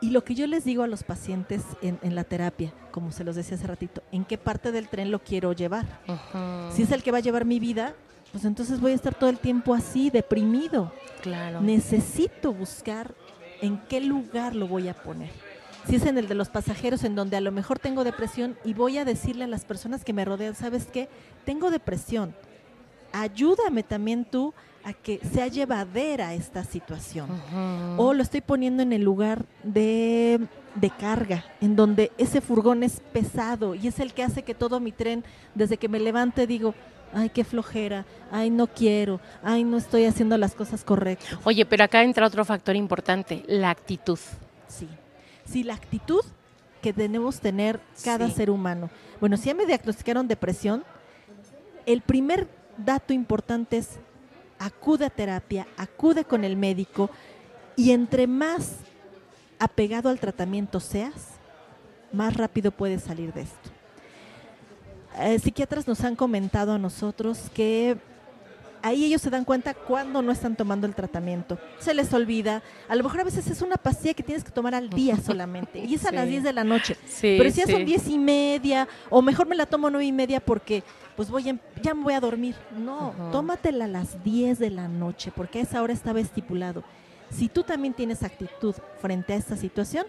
Y 0.01 0.11
lo 0.11 0.23
que 0.23 0.35
yo 0.35 0.47
les 0.47 0.65
digo 0.65 0.85
a 0.85 0.87
los 0.87 1.03
pacientes 1.03 1.63
en, 1.83 2.15
la 2.15 2.23
terapia, 2.23 2.73
como 2.93 3.11
se 3.11 3.25
los 3.25 3.35
decía 3.35 3.57
hace 3.57 3.67
ratito, 3.67 4.01
¿en 4.13 4.25
qué 4.25 4.39
parte 4.39 4.71
del 4.71 4.89
tren 4.89 5.11
lo 5.11 5.19
quiero 5.19 5.53
llevar? 5.53 5.87
Si 6.73 6.83
es 6.83 6.93
el 6.93 7.03
que 7.03 7.11
va 7.11 7.19
a 7.19 7.21
llevar 7.21 7.45
mi 7.45 7.59
vida, 7.59 7.95
pues 8.31 8.45
entonces 8.45 8.81
voy 8.81 8.93
a 8.93 8.95
estar 8.95 9.15
todo 9.15 9.29
el 9.29 9.39
tiempo 9.39 9.75
así, 9.75 10.11
deprimido. 10.11 10.93
Claro. 11.21 11.61
Necesito 11.61 12.53
buscar 12.53 13.13
en 13.61 13.79
qué 13.89 14.01
lugar 14.01 14.55
lo 14.55 14.69
voy 14.69 14.87
a 14.89 14.95
poner. 14.95 15.31
Si 15.87 15.97
es 15.97 16.07
en 16.07 16.19
el 16.19 16.29
de 16.29 16.35
los 16.35 16.49
pasajeros, 16.49 17.05
en 17.05 17.15
donde 17.15 17.37
a 17.37 17.41
lo 17.41 17.53
mejor 17.53 17.79
tengo 17.79 18.05
depresión 18.05 18.57
y 18.65 18.75
voy 18.75 18.99
a 18.99 19.05
decirle 19.05 19.45
a 19.45 19.49
las 19.49 19.65
personas 19.65 20.05
que 20.05 20.13
me 20.13 20.25
rodean, 20.25 20.55
¿sabes 20.55 20.87
qué? 20.93 21.09
Tengo 21.45 21.71
depresión. 21.71 22.35
Ayúdame 23.13 23.83
también 23.83 24.25
tú 24.25 24.53
a 24.85 24.93
que 24.93 25.21
sea 25.33 25.49
llevadera 25.49 26.35
esta 26.35 26.65
situación. 26.65 27.29
O 27.97 28.13
lo 28.13 28.23
estoy 28.23 28.41
poniendo 28.41 28.83
en 28.83 28.93
el 28.93 29.03
lugar 29.03 29.45
de, 29.63 30.41
de, 30.75 30.91
carga, 30.91 31.45
en 31.61 31.75
donde 31.75 32.13
ese 32.19 32.41
furgón 32.41 32.83
es 32.83 33.01
pesado 33.13 33.75
y 33.75 33.89
es 33.89 33.99
el 33.99 34.13
que 34.13 34.23
hace 34.23 34.43
que 34.43 34.55
todo 34.55 34.81
mi 34.81 34.93
tren, 34.93 35.25
desde 35.55 35.79
que 35.79 35.89
me 35.89 36.01
levante, 36.01 36.47
digo, 36.47 36.75
ay, 37.13 37.31
qué 37.31 37.45
flojera, 37.45 38.05
ay, 38.31 38.51
no 38.51 38.67
quiero, 38.67 39.21
ay, 39.43 39.65
no 39.65 39.77
estoy 39.77 40.05
haciendo 40.05 40.37
las 40.39 40.55
cosas 40.55 40.85
correctas. 40.85 41.39
Oye, 41.45 41.65
pero 41.65 41.85
acá 41.85 42.03
entra 42.03 42.27
otro 42.27 42.45
factor 42.45 42.77
importante, 42.77 43.45
la 43.47 43.71
actitud. 43.71 44.19
Sí, 44.69 44.89
sí, 45.51 45.63
la 45.63 45.75
actitud 45.75 46.23
que 46.83 46.93
debemos 46.93 47.41
tener 47.41 47.81
cada 48.05 48.31
ser 48.31 48.51
humano. 48.51 48.91
Bueno, 49.21 49.37
si 49.37 49.47
ya 49.47 49.55
me 49.55 49.67
diagnosticaron 49.67 50.29
depresión, 50.29 50.85
el 51.87 52.03
primer 52.03 52.49
dato 52.77 53.13
importante 53.13 53.79
es 53.79 53.99
acude 54.59 55.07
a 55.07 55.11
terapia, 55.11 55.67
acude 55.77 56.25
con 56.25 56.45
el 56.45 56.57
médico 56.57 57.11
y 57.77 57.93
entre 57.93 58.27
más 58.27 58.77
apegado 59.59 60.09
al 60.09 60.21
tratamiento 60.21 60.81
seas, 60.81 61.39
más 62.13 62.37
rápido 62.37 62.71
puedes 62.71 63.03
salir 63.03 63.33
de 63.33 63.43
esto. 63.43 63.71
Eh, 65.21 65.39
psiquiatras 65.39 65.89
nos 65.89 66.05
han 66.05 66.15
comentado 66.15 66.73
a 66.73 66.79
nosotros 66.79 67.51
que 67.53 67.97
ahí 68.83 69.05
ellos 69.05 69.23
se 69.23 69.31
dan 69.31 69.45
cuenta 69.45 69.75
cuando 69.75 70.23
no 70.23 70.33
están 70.33 70.57
tomando 70.57 70.87
el 70.87 70.95
tratamiento. 70.95 71.59
Se 71.79 71.95
les 71.95 72.13
olvida. 72.13 72.63
A 72.89 72.95
lo 72.97 73.05
mejor 73.05 73.21
a 73.21 73.25
veces 73.25 73.47
es 73.49 73.63
una 73.63 73.77
pastilla 73.77 74.15
que 74.15 74.23
tienes 74.23 74.45
que 74.45 74.51
tomar 74.51 74.75
al 74.75 74.91
día 74.91 75.17
solamente. 75.25 75.81
Y 75.81 75.95
es 75.95 76.05
a 76.07 76.13
las 76.13 76.29
10 76.29 76.43
de 76.43 76.53
la 76.53 76.65
noche. 76.65 76.97
Pero 77.21 77.51
si 77.51 77.61
ya 77.61 77.67
son 77.67 77.85
10 77.85 78.09
y 78.09 78.19
media, 78.19 78.89
o 79.11 79.23
mejor 79.23 79.47
me 79.47 79.57
la 79.57 79.67
tomo 79.67 79.91
9 79.91 80.05
y 80.05 80.13
media 80.13 80.41
porque 80.41 80.83
pues 81.17 81.31
voy 81.31 81.43
ya 81.83 81.95
me 81.95 82.05
voy 82.05 82.15
a 82.15 82.21
dormir. 82.21 82.55
No, 82.77 83.13
tómatela 83.33 83.87
a 83.87 83.89
las 83.89 84.23
10 84.23 84.59
de 84.59 84.71
la 84.71 84.87
noche, 84.87 85.33
porque 85.35 85.59
a 85.59 85.63
esa 85.63 85.83
hora 85.83 85.93
estaba 85.93 86.21
estipulado. 86.21 86.85
Si 87.31 87.49
tú 87.49 87.63
también 87.63 87.93
tienes 87.93 88.23
actitud 88.23 88.75
frente 89.01 89.33
a 89.33 89.37
esta 89.37 89.57
situación, 89.57 90.07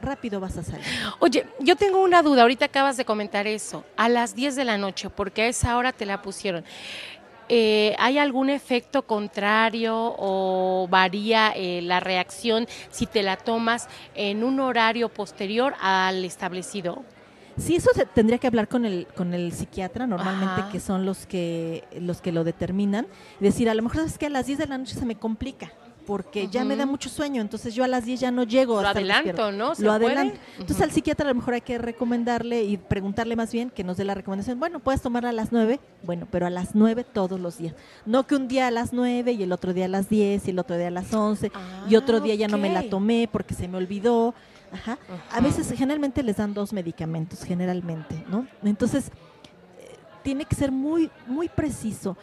rápido 0.00 0.40
vas 0.40 0.56
a 0.56 0.62
salir. 0.62 0.84
Oye, 1.18 1.46
yo 1.60 1.76
tengo 1.76 2.02
una 2.02 2.22
duda, 2.22 2.42
ahorita 2.42 2.66
acabas 2.66 2.96
de 2.96 3.04
comentar 3.04 3.46
eso, 3.46 3.84
a 3.96 4.08
las 4.08 4.34
10 4.34 4.56
de 4.56 4.64
la 4.64 4.78
noche, 4.78 5.10
porque 5.10 5.42
a 5.42 5.46
esa 5.46 5.76
hora 5.76 5.92
te 5.92 6.06
la 6.06 6.22
pusieron. 6.22 6.64
Eh, 7.48 7.94
¿Hay 7.98 8.18
algún 8.18 8.50
efecto 8.50 9.02
contrario 9.02 10.14
o 10.18 10.86
varía 10.90 11.52
eh, 11.56 11.80
la 11.82 12.00
reacción 12.00 12.66
si 12.90 13.06
te 13.06 13.22
la 13.22 13.36
tomas 13.36 13.88
en 14.14 14.44
un 14.44 14.60
horario 14.60 15.08
posterior 15.08 15.74
al 15.80 16.24
establecido? 16.24 17.04
Sí, 17.56 17.76
eso 17.76 17.90
se 17.94 18.06
tendría 18.06 18.38
que 18.38 18.46
hablar 18.46 18.68
con 18.68 18.84
el 18.84 19.06
con 19.16 19.34
el 19.34 19.52
psiquiatra 19.52 20.06
normalmente 20.06 20.62
que 20.70 20.78
son 20.78 21.04
los 21.04 21.26
que 21.26 21.82
los 21.98 22.20
que 22.20 22.30
lo 22.30 22.44
determinan, 22.44 23.06
decir, 23.40 23.68
a 23.68 23.74
lo 23.74 23.82
mejor 23.82 24.04
es 24.04 24.16
que 24.16 24.26
a 24.26 24.30
las 24.30 24.46
10 24.46 24.60
de 24.60 24.66
la 24.66 24.78
noche 24.78 24.94
se 24.94 25.04
me 25.04 25.16
complica 25.16 25.72
porque 26.08 26.48
ya 26.48 26.64
me 26.64 26.74
da 26.74 26.86
mucho 26.86 27.10
sueño, 27.10 27.42
entonces 27.42 27.74
yo 27.74 27.84
a 27.84 27.86
las 27.86 28.06
10 28.06 28.20
ya 28.20 28.30
no 28.30 28.44
llego. 28.44 28.80
Lo 28.80 28.88
adelanto, 28.88 29.52
¿no? 29.52 29.74
lo 29.76 29.92
adelanto. 29.92 30.38
Entonces 30.58 30.80
al 30.80 30.90
psiquiatra 30.90 31.26
a 31.26 31.28
lo 31.28 31.34
mejor 31.34 31.52
hay 31.52 31.60
que 31.60 31.76
recomendarle 31.76 32.64
y 32.64 32.78
preguntarle 32.78 33.36
más 33.36 33.52
bien 33.52 33.68
que 33.68 33.84
nos 33.84 33.98
dé 33.98 34.06
la 34.06 34.14
recomendación. 34.14 34.58
Bueno, 34.58 34.80
puedes 34.80 35.02
tomar 35.02 35.26
a 35.26 35.32
las 35.32 35.52
9, 35.52 35.78
bueno, 36.04 36.26
pero 36.30 36.46
a 36.46 36.50
las 36.50 36.74
9 36.74 37.04
todos 37.04 37.38
los 37.38 37.58
días. 37.58 37.74
No 38.06 38.26
que 38.26 38.36
un 38.36 38.48
día 38.48 38.68
a 38.68 38.70
las 38.70 38.94
9 38.94 39.32
y 39.32 39.42
el 39.42 39.52
otro 39.52 39.74
día 39.74 39.84
a 39.84 39.88
las 39.88 40.08
10 40.08 40.48
y 40.48 40.50
el 40.50 40.58
otro 40.58 40.78
día 40.78 40.88
a 40.88 40.90
las 40.90 41.12
11 41.12 41.52
y 41.90 41.96
otro 41.96 42.20
día 42.20 42.34
ya 42.36 42.48
no 42.48 42.56
me 42.56 42.72
la 42.72 42.84
tomé 42.84 43.28
porque 43.30 43.52
se 43.52 43.68
me 43.68 43.76
olvidó. 43.76 44.34
Ajá. 44.72 44.98
A 45.30 45.42
veces 45.42 45.70
generalmente 45.76 46.22
les 46.22 46.38
dan 46.38 46.54
dos 46.54 46.72
medicamentos, 46.72 47.44
generalmente, 47.44 48.24
¿no? 48.30 48.46
Entonces 48.64 49.08
eh, 49.78 49.94
tiene 50.22 50.46
que 50.46 50.56
ser 50.56 50.72
muy, 50.72 51.10
muy 51.26 51.50
preciso. 51.50 52.16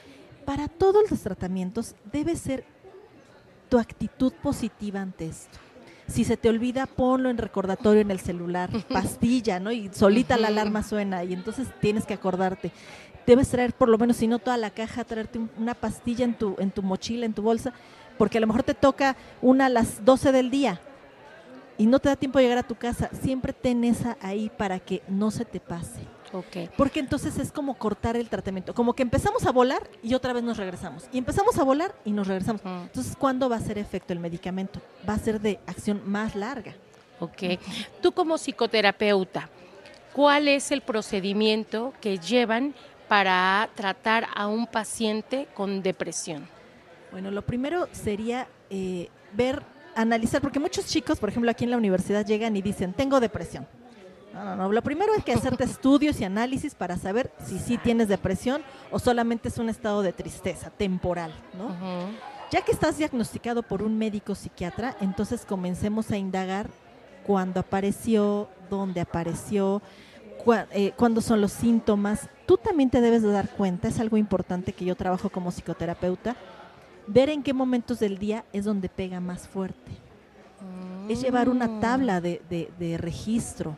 Para 0.43 0.67
todos 0.67 1.11
los 1.11 1.19
tratamientos 1.21 1.93
debe 2.11 2.35
ser 2.35 2.65
tu 3.69 3.77
actitud 3.79 4.33
positiva 4.41 5.01
ante 5.01 5.27
esto. 5.27 5.59
Si 6.07 6.23
se 6.23 6.37
te 6.37 6.49
olvida, 6.49 6.85
ponlo 6.85 7.29
en 7.29 7.37
recordatorio 7.37 8.01
en 8.01 8.11
el 8.11 8.19
celular, 8.19 8.69
pastilla, 8.89 9.59
¿no? 9.59 9.71
Y 9.71 9.89
solita 9.93 10.37
la 10.37 10.47
alarma 10.47 10.83
suena 10.83 11.23
y 11.23 11.33
entonces 11.33 11.67
tienes 11.81 12.05
que 12.05 12.13
acordarte. 12.13 12.71
Debes 13.25 13.49
traer 13.49 13.73
por 13.73 13.89
lo 13.89 13.97
menos, 13.97 14.17
si 14.17 14.27
no 14.27 14.37
toda 14.37 14.57
la 14.57 14.69
caja, 14.69 15.03
traerte 15.03 15.39
una 15.57 15.73
pastilla 15.73 16.25
en 16.25 16.35
tu, 16.35 16.55
en 16.59 16.69
tu 16.69 16.83
mochila, 16.83 17.25
en 17.25 17.33
tu 17.33 17.41
bolsa, 17.41 17.73
porque 18.19 18.37
a 18.37 18.41
lo 18.41 18.47
mejor 18.47 18.63
te 18.63 18.75
toca 18.75 19.15
una 19.41 19.65
a 19.65 19.69
las 19.69 20.05
12 20.05 20.31
del 20.31 20.51
día 20.51 20.79
y 21.77 21.87
no 21.87 21.99
te 21.99 22.09
da 22.09 22.15
tiempo 22.15 22.37
de 22.37 22.45
llegar 22.45 22.59
a 22.59 22.67
tu 22.67 22.75
casa. 22.75 23.09
Siempre 23.21 23.51
ten 23.51 23.83
esa 23.83 24.15
ahí 24.21 24.51
para 24.55 24.79
que 24.79 25.01
no 25.07 25.31
se 25.31 25.43
te 25.43 25.59
pase. 25.59 26.14
Porque 26.77 26.99
entonces 26.99 27.37
es 27.37 27.51
como 27.51 27.75
cortar 27.75 28.15
el 28.15 28.29
tratamiento, 28.29 28.73
como 28.73 28.93
que 28.93 29.03
empezamos 29.03 29.45
a 29.45 29.51
volar 29.51 29.89
y 30.03 30.13
otra 30.13 30.33
vez 30.33 30.43
nos 30.43 30.57
regresamos. 30.57 31.05
Y 31.11 31.17
empezamos 31.17 31.57
a 31.57 31.63
volar 31.63 31.95
y 32.03 32.11
nos 32.11 32.27
regresamos. 32.27 32.61
Entonces, 32.65 33.15
¿cuándo 33.15 33.49
va 33.49 33.57
a 33.57 33.59
hacer 33.59 33.77
efecto 33.77 34.13
el 34.13 34.19
medicamento? 34.19 34.81
Va 35.07 35.13
a 35.13 35.19
ser 35.19 35.39
de 35.39 35.59
acción 35.67 36.01
más 36.05 36.35
larga. 36.35 36.73
Ok. 37.19 37.59
Tú 38.01 38.11
como 38.11 38.37
psicoterapeuta, 38.37 39.49
¿cuál 40.13 40.47
es 40.47 40.71
el 40.71 40.81
procedimiento 40.81 41.93
que 42.01 42.17
llevan 42.17 42.73
para 43.07 43.69
tratar 43.75 44.27
a 44.35 44.47
un 44.47 44.67
paciente 44.67 45.47
con 45.53 45.81
depresión? 45.81 46.47
Bueno, 47.11 47.31
lo 47.31 47.43
primero 47.43 47.87
sería 47.93 48.47
eh, 48.69 49.09
ver, 49.33 49.61
analizar, 49.95 50.41
porque 50.41 50.59
muchos 50.59 50.85
chicos, 50.87 51.19
por 51.19 51.29
ejemplo, 51.29 51.49
aquí 51.49 51.63
en 51.63 51.71
la 51.71 51.77
universidad 51.77 52.25
llegan 52.25 52.57
y 52.57 52.61
dicen, 52.61 52.91
tengo 52.91 53.21
depresión 53.21 53.65
no, 54.35 54.43
no, 54.43 54.55
no. 54.57 54.71
Lo 54.71 54.81
primero 54.81 55.13
es 55.15 55.23
que 55.23 55.31
hacerte 55.31 55.63
estudios 55.63 56.19
y 56.19 56.25
análisis 56.25 56.75
para 56.75 56.97
saber 56.97 57.31
si 57.43 57.57
sí 57.57 57.77
tienes 57.77 58.09
depresión 58.09 58.61
o 58.91 58.99
solamente 58.99 59.47
es 59.47 59.57
un 59.57 59.69
estado 59.69 60.01
de 60.01 60.11
tristeza 60.11 60.69
temporal, 60.69 61.33
¿no? 61.57 61.69
Ya 62.51 62.61
que 62.61 62.73
estás 62.73 62.97
diagnosticado 62.97 63.63
por 63.63 63.81
un 63.81 63.97
médico 63.97 64.35
psiquiatra, 64.35 64.95
entonces 64.99 65.45
comencemos 65.45 66.11
a 66.11 66.17
indagar 66.17 66.69
cuándo 67.25 67.61
apareció, 67.61 68.49
dónde 68.69 69.01
apareció, 69.01 69.81
eh, 70.71 70.91
cuándo 70.95 71.21
son 71.21 71.41
los 71.41 71.53
síntomas. 71.53 72.29
Tú 72.45 72.57
también 72.57 72.89
te 72.89 73.01
debes 73.01 73.23
de 73.23 73.31
dar 73.31 73.49
cuenta, 73.49 73.87
es 73.87 73.99
algo 73.99 74.17
importante 74.17 74.73
que 74.73 74.85
yo 74.85 74.95
trabajo 74.95 75.29
como 75.29 75.49
psicoterapeuta, 75.49 76.35
ver 77.07 77.29
en 77.29 77.41
qué 77.41 77.53
momentos 77.53 77.99
del 77.99 78.19
día 78.19 78.43
es 78.51 78.65
donde 78.65 78.89
pega 78.89 79.19
más 79.21 79.47
fuerte. 79.47 79.91
Es 81.07 81.21
llevar 81.21 81.49
una 81.49 81.67
mm. 81.67 81.79
tabla 81.79 82.19
de, 82.21 82.41
de 82.49 82.97
registro 82.97 83.77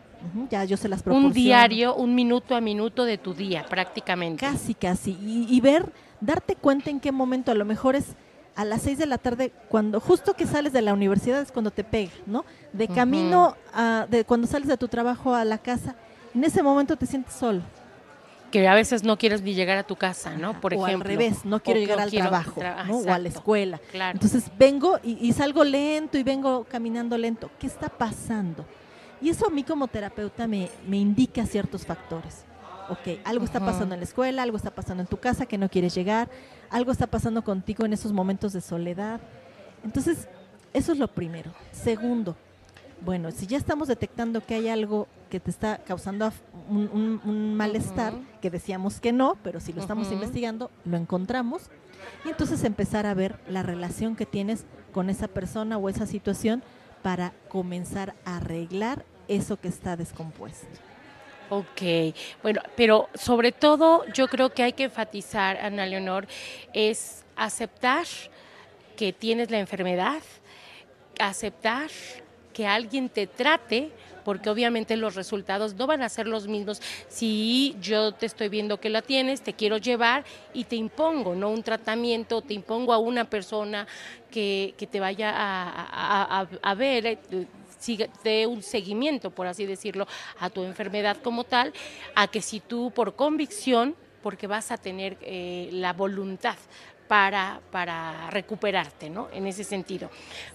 ya 0.50 0.64
yo 0.66 0.78
se 0.78 0.90
las 0.90 1.04
proporciono. 1.04 1.28
Un 1.28 1.34
diario, 1.34 1.96
un 1.96 2.16
minuto 2.16 2.56
a 2.56 2.62
minuto 2.62 3.06
de 3.06 3.18
tu 3.18 3.34
día, 3.34 3.66
prácticamente. 3.70 4.46
Casi, 4.46 4.74
casi. 4.74 5.18
Y, 5.20 5.60
ver, 5.62 5.92
darte 6.22 6.56
cuenta 6.56 6.90
en 6.90 7.00
qué 7.00 7.12
momento, 7.12 7.52
a 7.52 7.56
lo 7.56 7.66
mejor 7.66 7.96
es 7.96 8.16
a 8.56 8.66
las 8.66 8.82
seis 8.82 8.98
de 8.98 9.06
la 9.06 9.20
tarde, 9.20 9.52
cuando 9.70 10.00
justo 10.00 10.34
que 10.34 10.48
sales 10.48 10.74
de 10.74 10.82
la 10.82 10.94
universidad 10.94 11.42
es 11.42 11.52
cuando 11.52 11.70
te 11.70 11.84
pega, 11.84 12.12
¿no? 12.26 12.44
De 12.74 12.88
camino, 12.88 13.56
a, 13.72 14.08
de 14.10 14.26
cuando 14.26 14.48
sales 14.48 14.68
de 14.68 14.78
tu 14.78 14.88
trabajo 14.88 15.36
a 15.36 15.46
la 15.46 15.60
casa, 15.60 15.96
en 16.34 16.44
ese 16.44 16.64
momento 16.64 16.96
te 16.96 17.06
sientes 17.06 17.36
solo. 17.36 17.62
Que 18.52 18.68
a 18.68 18.74
veces 18.74 19.04
no 19.04 19.18
quieres 19.18 19.42
ni 19.42 19.54
llegar 19.54 19.78
a 19.78 19.84
tu 19.84 19.96
casa, 19.96 20.38
¿no? 20.38 20.60
Por 20.60 20.74
ejemplo. 20.74 20.94
O 20.94 20.96
al 20.96 21.02
revés, 21.02 21.46
no 21.46 21.60
quiero 21.62 21.80
llegar 21.80 22.00
al 22.00 22.10
trabajo, 22.10 22.62
O 22.90 23.12
a 23.12 23.20
la 23.20 23.28
escuela. 23.28 23.80
Entonces 23.94 24.46
vengo 24.58 25.00
y 25.04 25.32
salgo 25.34 25.64
lento 25.64 26.18
y 26.18 26.24
vengo 26.24 26.64
caminando 26.64 27.18
lento. 27.18 27.52
¿Qué 27.60 27.68
está 27.68 27.90
pasando? 27.90 28.66
Y 29.22 29.30
eso 29.30 29.48
a 29.48 29.50
mí 29.50 29.64
como 29.64 29.88
terapeuta 29.88 30.48
me, 30.48 30.70
indica 30.92 31.46
ciertos 31.46 31.86
factores. 31.86 32.44
Ok, 32.90 33.20
algo 33.26 33.44
está 33.44 33.60
pasando 33.60 33.96
en 33.96 34.00
la 34.00 34.06
escuela, 34.06 34.44
algo 34.44 34.56
está 34.56 34.72
pasando 34.72 35.02
en 35.02 35.08
tu 35.08 35.18
casa 35.18 35.46
que 35.46 35.58
no 35.58 35.68
quieres 35.68 35.94
llegar, 35.94 36.30
algo 36.70 36.92
está 36.92 37.08
pasando 37.08 37.44
contigo 37.44 37.86
en 37.86 37.92
esos 37.92 38.14
momentos 38.14 38.54
de 38.54 38.62
soledad. 38.62 39.20
Entonces, 39.84 40.28
eso 40.74 40.94
es 40.94 40.98
lo 40.98 41.10
primero. 41.10 41.52
Segundo, 41.74 42.38
bueno, 43.02 43.32
si 43.32 43.46
ya 43.46 43.58
estamos 43.58 43.88
detectando 43.88 44.46
que 44.46 44.56
hay 44.56 44.70
algo 44.70 45.08
que 45.30 45.40
te 45.40 45.52
está 45.52 45.80
causando 45.80 46.32
un, 46.70 47.56
malestar, 47.56 48.14
que 48.42 48.50
decíamos 48.50 49.00
que 49.00 49.12
no, 49.12 49.38
pero 49.44 49.60
si 49.60 49.74
lo 49.74 49.82
estamos 49.82 50.12
investigando, 50.12 50.72
lo 50.86 50.98
encontramos, 50.98 51.70
y 52.26 52.30
entonces 52.30 52.64
empezar 52.64 53.06
a 53.06 53.14
ver 53.14 53.40
la 53.50 53.64
relación 53.64 54.16
que 54.16 54.26
tienes 54.26 54.66
con 54.94 55.10
esa 55.10 55.28
persona 55.28 55.78
o 55.78 55.90
esa 55.90 56.06
situación 56.06 56.64
para 57.08 57.32
comenzar 57.48 58.16
a 58.26 58.36
arreglar 58.36 59.06
eso 59.30 59.56
que 59.56 59.70
está 59.70 59.96
descompuesto. 59.96 60.68
Ok, 61.50 62.14
bueno, 62.44 62.60
pero 62.76 63.08
sobre 63.14 63.54
todo 63.54 64.06
yo 64.08 64.28
creo 64.28 64.50
que 64.50 64.62
hay 64.62 64.74
que 64.74 64.84
enfatizar, 64.84 65.56
Ana 65.56 65.86
Leonor, 65.86 66.28
es 66.74 67.24
aceptar 67.38 68.06
que 68.98 69.14
tienes 69.14 69.50
la 69.52 69.60
enfermedad, 69.60 70.22
aceptar 71.18 71.90
que 72.52 72.68
alguien 72.68 73.08
te 73.08 73.26
trate, 73.26 73.94
porque 74.28 74.50
obviamente 74.50 74.98
los 74.98 75.16
resultados 75.16 75.76
no 75.76 75.88
van 75.88 76.02
a 76.02 76.10
ser 76.10 76.28
los 76.28 76.50
mismos 76.50 76.82
si 77.08 77.78
yo 77.80 78.12
te 78.12 78.26
estoy 78.26 78.50
viendo 78.50 78.78
que 78.78 78.90
la 78.90 79.02
tienes, 79.02 79.40
te 79.40 79.54
quiero 79.54 79.78
llevar 79.78 80.26
y 80.54 80.66
te 80.66 80.76
impongo, 80.76 81.34
¿no? 81.34 81.50
Un 81.50 81.64
tratamiento, 81.64 82.42
te 82.42 82.54
impongo 82.54 82.92
a 82.92 82.98
una 82.98 83.24
persona 83.24 83.88
que, 84.30 84.76
te 84.92 85.00
vaya 85.00 85.32
a, 85.34 86.76
ver. 86.76 87.06
Eh, 87.06 87.48
dé 88.22 88.46
un 88.46 88.62
seguimiento, 88.64 89.32
por 89.32 89.48
así 89.48 89.66
decirlo, 89.66 90.06
a 90.42 90.50
tu 90.50 90.66
enfermedad 90.66 91.16
como 91.24 91.46
tal, 91.46 91.72
a 92.14 92.28
que 92.28 92.42
si 92.42 92.60
tú 92.60 92.92
por 92.92 93.16
convicción, 93.16 93.96
porque 94.22 94.46
vas 94.46 94.72
a 94.72 94.78
tener 94.78 95.18
eh, 95.22 95.70
la 95.72 95.94
voluntad 95.94 96.58
para, 97.08 97.62
para 97.72 98.30
recuperarte, 98.30 99.10
¿no? 99.10 99.30
En 99.32 99.48
ese 99.48 99.64
sentido. 99.64 100.12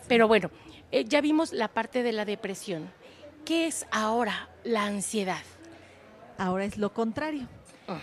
Pero 0.09 0.29
bueno, 0.29 0.51
eh, 0.91 1.07
ya 1.09 1.23
vimos 1.23 1.55
la 1.55 1.69
parte 1.69 2.03
de 2.03 2.13
la 2.13 2.27
depresión. 2.27 3.01
¿Qué 3.45 3.67
es 3.67 3.87
ahora 3.91 4.49
la 4.65 4.87
ansiedad? 4.87 5.43
Ahora 6.39 6.65
es 6.65 6.79
lo 6.79 6.93
contrario. 6.93 7.49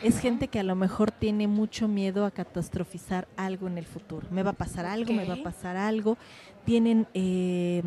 Es 0.03 0.19
gente 0.19 0.49
que 0.49 0.59
a 0.59 0.63
lo 0.63 0.75
mejor 0.75 1.09
tiene 1.09 1.47
mucho 1.47 1.87
miedo 1.87 2.25
a 2.25 2.31
catastrofizar 2.31 3.27
algo 3.37 3.67
en 3.67 3.77
el 3.77 3.85
futuro. 3.85 4.27
Me 4.29 4.43
va 4.43 4.51
a 4.51 4.53
pasar 4.53 4.85
algo, 4.85 5.13
me 5.13 5.25
va 5.25 5.35
a 5.35 5.43
pasar 5.43 5.77
algo. 5.77 6.17
Tienen 6.65 7.07
eh, 7.13 7.81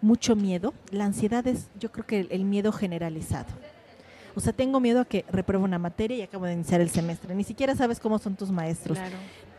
mucho 0.00 0.36
miedo. 0.36 0.74
La 0.90 1.06
ansiedad 1.06 1.46
es, 1.46 1.70
yo 1.78 1.90
creo 1.90 2.06
que 2.06 2.20
el, 2.30 2.44
miedo 2.44 2.72
generalizado. 2.72 3.48
O 4.34 4.40
sea, 4.40 4.52
tengo 4.52 4.78
miedo 4.78 5.00
a 5.00 5.04
que 5.06 5.24
repruebe 5.28 5.64
una 5.64 5.78
materia 5.78 6.18
y 6.18 6.22
acabo 6.22 6.44
de 6.44 6.52
iniciar 6.52 6.80
el 6.80 6.90
semestre. 6.90 7.34
Ni 7.34 7.42
siquiera 7.42 7.74
sabes 7.74 7.98
cómo 7.98 8.18
son 8.18 8.36
tus 8.36 8.50
maestros. 8.50 8.98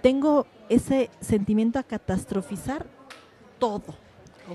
Tengo 0.02 0.46
ese 0.70 1.10
sentimiento 1.20 1.78
a 1.78 1.84
catastrofizar 1.84 2.86
todo. 3.60 3.96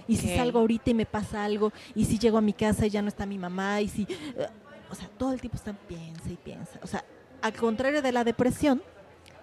Y 0.07 0.17
si 0.17 0.35
salgo 0.35 0.61
ahorita 0.61 0.91
y 0.91 0.95
me 0.95 1.07
pasa 1.07 1.45
algo, 1.45 1.73
y 1.95 2.05
si 2.05 2.19
llego 2.19 2.39
a 2.39 2.41
mi 2.41 2.53
casa 2.53 2.87
y 2.87 2.91
ya 2.91 3.03
no 3.03 3.09
está 3.09 3.27
mi 3.27 3.39
mamá, 3.39 3.81
y 3.81 3.89
si... 3.89 4.03
Eh, 4.03 4.47
o 4.91 4.95
sea, 4.95 5.09
todo 5.19 5.33
el 5.33 5.41
tiempo 5.41 5.57
están 5.57 5.77
piensa 5.89 6.31
y 6.31 6.37
piensa. 6.37 6.79
O 6.83 6.87
sea, 6.87 7.05
al 7.43 7.53
contrario 7.55 8.03
de 8.03 8.13
la 8.13 8.25
depresión, 8.25 8.83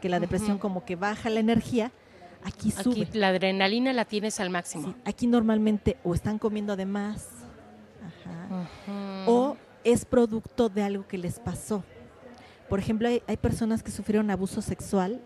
que 0.01 0.09
la 0.09 0.19
depresión 0.19 0.57
como 0.57 0.85
que 0.85 0.95
baja 0.95 1.29
la 1.29 1.39
energía, 1.39 1.91
aquí 2.43 2.71
sube. 2.71 3.03
Aquí 3.03 3.17
la 3.17 3.29
adrenalina 3.29 3.93
la 3.93 4.05
tienes 4.05 4.39
al 4.39 4.49
máximo. 4.49 4.95
aquí 5.05 5.27
normalmente 5.27 5.97
o 6.03 6.13
están 6.13 6.39
comiendo 6.39 6.75
de 6.75 6.85
más, 6.85 7.27
o 9.25 9.57
es 9.83 10.05
producto 10.05 10.69
de 10.69 10.83
algo 10.83 11.07
que 11.07 11.17
les 11.17 11.39
pasó. 11.39 11.83
Por 12.69 12.79
ejemplo, 12.79 13.07
hay, 13.07 13.37
personas 13.37 13.83
que 13.83 13.91
sufrieron 13.91 14.31
abuso 14.31 14.61
sexual 14.61 15.21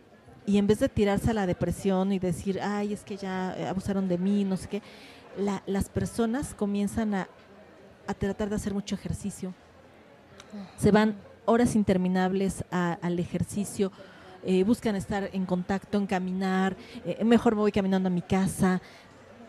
y 0.48 0.58
en 0.58 0.66
vez 0.66 0.80
de 0.80 0.88
tirarse 0.88 1.30
a 1.30 1.34
la 1.34 1.46
depresión 1.46 2.14
y 2.14 2.20
decir, 2.20 2.60
ay, 2.62 2.94
es 2.94 3.04
que 3.04 3.18
ya 3.18 3.54
eh, 3.58 3.68
abusaron 3.68 4.08
de 4.08 4.18
mí, 4.18 4.46
no 4.46 4.56
sé 4.56 4.70
qué, 4.70 4.82
las 5.68 5.90
personas 5.90 6.56
comienzan 6.56 7.14
a, 7.14 7.28
a 8.08 8.14
tratar 8.14 8.50
de 8.50 8.56
hacer 8.56 8.74
mucho 8.74 8.96
ejercicio. 8.96 9.54
Se 10.78 10.90
van 10.90 11.16
horas 11.46 11.76
interminables 11.76 12.64
al 12.72 13.20
ejercicio, 13.20 13.92
eh, 14.44 14.64
buscan 14.64 14.96
estar 14.96 15.30
en 15.34 15.46
contacto, 15.46 15.98
en 15.98 16.08
caminar, 16.08 16.78
eh, 17.06 17.24
mejor 17.26 17.54
me 17.54 17.62
voy 17.62 17.72
caminando 17.72 18.08
a 18.08 18.10
mi 18.10 18.22
casa, 18.22 18.82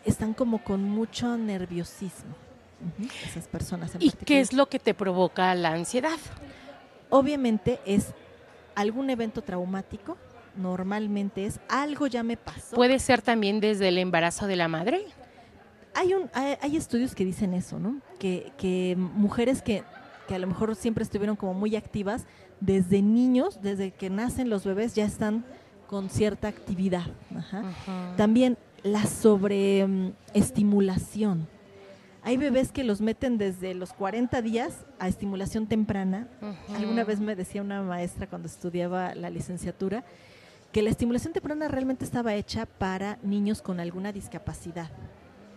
están 0.05 0.35
como 0.35 0.63
con 0.65 0.83
mucho 0.83 1.39
nerviosismo. 1.39 2.35
esas 3.25 3.47
personas. 3.47 3.93
¿Y 4.01 4.11
qué 4.11 4.41
es 4.41 4.53
lo 4.53 4.69
que 4.69 4.81
te 4.81 4.95
provoca 4.95 5.55
la 5.55 5.73
ansiedad? 5.73 6.19
Obviamente 7.09 7.79
es 7.87 8.09
algún 8.75 9.11
evento 9.11 9.43
traumático, 9.43 10.17
normalmente 10.59 11.47
es 11.47 11.61
algo 11.69 12.07
ya 12.07 12.23
me 12.23 12.37
pasó. 12.37 12.77
¿Puede 12.77 12.99
ser 12.99 13.23
también 13.23 13.61
desde 13.61 13.89
el 13.89 13.99
embarazo 13.99 14.47
de 14.47 14.57
la 14.57 14.69
madre? 14.69 15.05
Hay, 15.95 16.15
un, 16.15 16.31
hay, 16.35 16.77
estudios 16.77 17.15
que 17.15 17.25
dicen 17.25 17.55
eso, 17.55 17.79
¿no? 17.79 18.01
Que, 18.19 18.53
que 18.57 18.95
mujeres 18.97 19.63
que 19.63 19.83
que 20.29 20.37
a 20.37 20.39
lo 20.39 20.47
mejor 20.47 20.77
siempre 20.77 21.03
estuvieron 21.03 21.35
como 21.35 21.55
muy 21.55 21.75
activas, 21.75 22.25
desde 22.61 23.03
niños, 23.03 23.61
desde 23.63 23.91
que 23.91 24.11
nacen 24.11 24.49
los 24.51 24.65
bebés, 24.65 24.95
ya 24.95 25.07
están 25.07 25.45
con 25.89 26.09
cierta 26.11 26.47
actividad. 26.49 27.07
También 28.17 28.59
la 28.83 29.07
sobreestimulación. 29.07 31.49
Hay 32.23 32.37
bebés 32.37 32.73
que 32.73 32.85
los 32.85 33.01
meten 33.01 33.39
desde 33.39 33.73
los 33.75 33.95
40 33.95 34.43
días 34.43 34.85
a 34.99 35.09
estimulación 35.09 35.67
temprana. 35.67 36.29
Alguna 36.75 37.05
vez 37.05 37.21
me 37.21 37.35
decía 37.35 37.63
una 37.63 37.81
maestra 37.81 38.27
cuando 38.27 38.49
estudiaba 38.49 39.15
la 39.15 39.31
licenciatura 39.31 40.05
que 40.73 40.83
la 40.83 40.91
estimulación 40.91 41.33
temprana 41.33 41.69
realmente 41.69 42.05
estaba 42.05 42.35
hecha 42.35 42.67
para 42.67 43.19
niños 43.23 43.63
con 43.63 43.81
alguna 43.81 44.13
discapacidad 44.13 44.91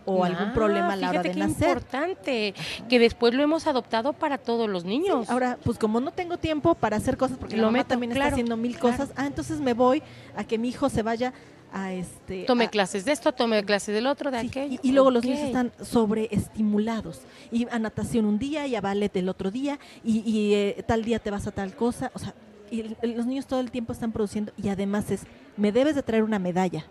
o 0.04 0.24
algún 0.24 0.48
ah, 0.48 0.52
problema 0.54 0.92
a 0.94 0.96
la 0.96 1.10
hora 1.10 1.22
de 1.22 1.34
nacer. 1.34 1.68
importante, 1.68 2.54
que 2.88 2.98
después 2.98 3.34
lo 3.34 3.42
hemos 3.42 3.66
adoptado 3.66 4.12
para 4.12 4.38
todos 4.38 4.68
los 4.68 4.84
niños. 4.84 5.28
ahora, 5.30 5.58
pues 5.62 5.78
como 5.78 6.00
no 6.00 6.10
tengo 6.10 6.38
tiempo 6.38 6.74
para 6.74 6.96
hacer 6.96 7.16
cosas, 7.16 7.38
porque 7.38 7.56
lo 7.56 7.66
mamá 7.66 7.84
también 7.84 8.12
está 8.12 8.26
haciendo 8.26 8.56
mil 8.56 8.78
cosas, 8.78 9.10
ah, 9.16 9.26
entonces 9.26 9.60
me 9.60 9.74
voy 9.74 10.02
a 10.36 10.44
que 10.44 10.58
mi 10.58 10.68
hijo 10.68 10.88
se 10.88 11.02
vaya 11.02 11.32
a 11.72 11.92
este... 11.92 12.44
Tome 12.44 12.68
clases 12.68 13.04
de 13.04 13.12
esto, 13.12 13.32
tome 13.32 13.64
clases 13.64 13.94
del 13.94 14.06
otro, 14.06 14.30
de 14.30 14.38
aquello. 14.38 14.78
Y, 14.82 14.92
luego 14.92 15.10
los 15.10 15.24
niños 15.24 15.40
están 15.40 15.72
sobreestimulados. 15.80 17.22
Y 17.50 17.66
a 17.70 17.78
natación 17.78 18.26
un 18.26 18.38
día, 18.38 18.66
y 18.66 18.76
a 18.76 18.80
ballet 18.80 19.16
el 19.16 19.28
otro 19.28 19.50
día, 19.50 19.78
y, 20.04 20.52
eh, 20.52 20.84
tal 20.86 21.04
día 21.04 21.18
te 21.18 21.30
vas 21.30 21.46
a 21.46 21.50
tal 21.50 21.74
cosa. 21.74 22.10
O 22.14 22.18
sea, 22.18 22.34
y 22.72 22.96
los 23.06 23.26
niños 23.26 23.46
todo 23.46 23.60
el 23.60 23.70
tiempo 23.70 23.92
están 23.92 24.10
produciendo, 24.10 24.52
y 24.56 24.68
además 24.68 25.10
es, 25.10 25.22
me 25.56 25.70
debes 25.70 25.94
de 25.94 26.02
traer 26.02 26.24
una 26.24 26.38
medalla 26.38 26.84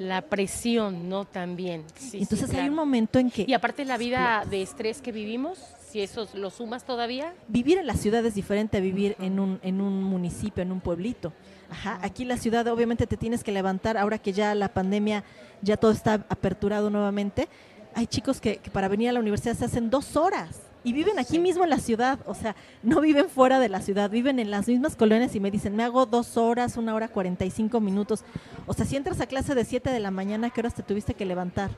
la 0.00 0.22
presión, 0.22 1.10
¿no? 1.10 1.26
También. 1.26 1.84
Entonces 2.14 2.54
hay 2.54 2.70
un 2.70 2.74
momento 2.74 3.18
en 3.18 3.30
que... 3.30 3.44
Y 3.46 3.52
aparte 3.52 3.84
la 3.84 3.98
vida 3.98 4.46
de 4.48 4.62
estrés 4.62 5.02
que 5.02 5.12
vivimos, 5.12 5.58
si 5.90 6.00
eso 6.00 6.26
lo 6.32 6.48
sumas 6.48 6.84
todavía. 6.84 7.34
Vivir 7.48 7.76
en 7.76 7.86
la 7.86 7.92
ciudad 7.92 8.24
es 8.24 8.34
diferente 8.34 8.78
a 8.78 8.80
vivir 8.80 9.14
en 9.18 9.38
un, 9.38 9.60
en 9.62 9.82
un 9.82 10.02
municipio, 10.02 10.62
en 10.62 10.72
un 10.72 10.80
pueblito. 10.80 11.34
Ajá, 11.70 11.98
aquí 12.02 12.24
la 12.24 12.38
ciudad 12.38 12.66
obviamente 12.68 13.06
te 13.06 13.18
tienes 13.18 13.44
que 13.44 13.52
levantar, 13.52 13.98
ahora 13.98 14.16
que 14.16 14.32
ya 14.32 14.54
la 14.54 14.72
pandemia, 14.72 15.22
ya 15.60 15.76
todo 15.76 15.90
está 15.90 16.14
aperturado 16.14 16.88
nuevamente. 16.88 17.48
Hay 17.94 18.06
chicos 18.06 18.40
que, 18.40 18.56
que 18.56 18.70
para 18.70 18.88
venir 18.88 19.10
a 19.10 19.12
la 19.12 19.20
universidad 19.20 19.54
se 19.54 19.66
hacen 19.66 19.90
dos 19.90 20.16
horas 20.16 20.69
y 20.82 20.92
viven 20.92 21.18
aquí 21.18 21.38
mismo 21.38 21.64
en 21.64 21.70
la 21.70 21.78
ciudad, 21.78 22.18
o 22.26 22.34
sea, 22.34 22.56
no 22.82 23.00
viven 23.00 23.28
fuera 23.28 23.60
de 23.60 23.68
la 23.68 23.80
ciudad, 23.80 24.10
viven 24.10 24.38
en 24.38 24.50
las 24.50 24.66
mismas 24.68 24.96
colonias 24.96 25.34
y 25.34 25.40
me 25.40 25.50
dicen, 25.50 25.76
me 25.76 25.82
hago 25.82 26.06
dos 26.06 26.36
horas, 26.36 26.76
una 26.76 26.94
hora 26.94 27.08
cuarenta 27.08 27.44
y 27.44 27.50
cinco 27.50 27.80
minutos. 27.80 28.24
O 28.66 28.72
sea, 28.72 28.86
si 28.86 28.96
entras 28.96 29.20
a 29.20 29.26
clase 29.26 29.54
de 29.54 29.64
siete 29.64 29.90
de 29.90 30.00
la 30.00 30.10
mañana, 30.10 30.46
¿a 30.46 30.50
qué 30.50 30.60
horas 30.60 30.74
te 30.74 30.82
tuviste 30.82 31.14
que 31.14 31.26
levantar? 31.26 31.70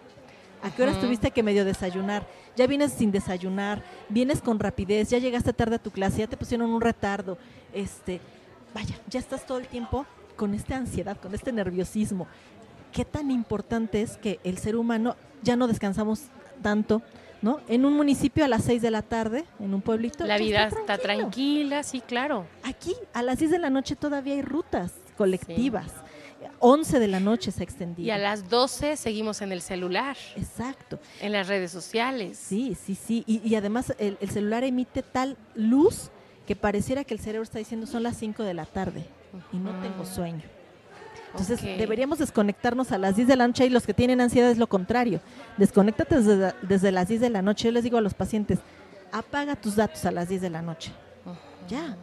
¿A 0.62 0.70
qué 0.70 0.84
horas 0.84 1.00
tuviste 1.00 1.32
que 1.32 1.42
medio 1.42 1.64
desayunar? 1.64 2.24
Ya 2.54 2.68
vienes 2.68 2.92
sin 2.92 3.10
desayunar, 3.10 3.82
vienes 4.08 4.40
con 4.40 4.60
rapidez, 4.60 5.10
ya 5.10 5.18
llegaste 5.18 5.52
tarde 5.52 5.76
a 5.76 5.82
tu 5.82 5.90
clase, 5.90 6.18
ya 6.18 6.28
te 6.28 6.36
pusieron 6.36 6.70
un 6.70 6.80
retardo. 6.80 7.36
Este, 7.74 8.20
vaya, 8.72 8.94
ya 9.08 9.18
estás 9.18 9.44
todo 9.44 9.58
el 9.58 9.66
tiempo 9.66 10.06
con 10.36 10.54
esta 10.54 10.76
ansiedad, 10.76 11.16
con 11.16 11.34
este 11.34 11.50
nerviosismo. 11.50 12.28
¿Qué 12.92 13.04
tan 13.04 13.32
importante 13.32 14.02
es 14.02 14.16
que 14.16 14.38
el 14.44 14.58
ser 14.58 14.76
humano 14.76 15.16
ya 15.42 15.56
no 15.56 15.66
descansamos 15.66 16.26
tanto? 16.62 17.02
¿No? 17.42 17.60
En 17.68 17.84
un 17.84 17.94
municipio 17.94 18.44
a 18.44 18.48
las 18.48 18.64
6 18.64 18.80
de 18.80 18.90
la 18.90 19.02
tarde, 19.02 19.44
en 19.60 19.74
un 19.74 19.82
pueblito. 19.82 20.24
La 20.24 20.38
vida 20.38 20.68
está, 20.68 20.96
tranquila, 20.96 21.82
sí, 21.82 22.00
claro. 22.00 22.46
Aquí 22.62 22.94
a 23.12 23.22
las 23.22 23.38
10 23.38 23.50
de 23.50 23.58
la 23.58 23.70
noche 23.70 23.96
todavía 23.96 24.34
hay 24.34 24.42
rutas 24.42 24.92
colectivas. 25.16 25.92
11 26.58 26.98
de 27.00 27.08
la 27.08 27.20
noche 27.20 27.50
se 27.50 27.62
extendía. 27.62 28.06
Y 28.06 28.10
a 28.10 28.18
las 28.18 28.48
12 28.48 28.96
seguimos 28.96 29.42
en 29.42 29.52
el 29.52 29.60
celular. 29.60 30.16
Exacto. 30.36 30.98
En 31.20 31.32
las 31.32 31.48
redes 31.48 31.70
sociales. 31.70 32.38
Sí, 32.38 32.76
sí, 32.80 32.94
sí. 32.94 33.24
Y, 33.26 33.54
además 33.54 33.94
el, 33.98 34.16
celular 34.30 34.64
emite 34.64 35.02
tal 35.02 35.36
luz 35.54 36.10
que 36.46 36.56
pareciera 36.56 37.04
que 37.04 37.14
el 37.14 37.20
cerebro 37.20 37.42
está 37.42 37.58
diciendo 37.58 37.86
son 37.86 38.02
las 38.02 38.16
5 38.16 38.42
de 38.44 38.54
la 38.54 38.66
tarde 38.66 39.04
y 39.52 39.56
no 39.56 39.72
tengo 39.80 40.04
sueño. 40.04 40.42
Entonces 41.32 41.62
deberíamos 41.62 42.18
desconectarnos 42.18 42.92
a 42.92 42.98
las 42.98 43.16
10 43.16 43.28
de 43.28 43.36
la 43.36 43.46
noche 43.46 43.66
y 43.66 43.70
los 43.70 43.86
que 43.86 43.94
tienen 43.94 44.20
ansiedad 44.20 44.50
es 44.50 44.58
lo 44.58 44.66
contrario. 44.66 45.20
Desconéctate 45.56 46.16
desde, 46.62 46.92
las 46.92 47.08
10 47.08 47.20
de 47.20 47.30
la 47.30 47.42
noche. 47.42 47.68
Yo 47.68 47.72
les 47.72 47.84
digo 47.84 47.96
a 47.96 48.02
los 48.02 48.14
pacientes, 48.14 48.58
apaga 49.10 49.56
tus 49.56 49.76
datos 49.76 50.04
a 50.04 50.10
las 50.10 50.28
10 50.28 50.42
de 50.42 50.50
la 50.50 50.62
noche. 50.62 50.92
Ya, 51.68 51.96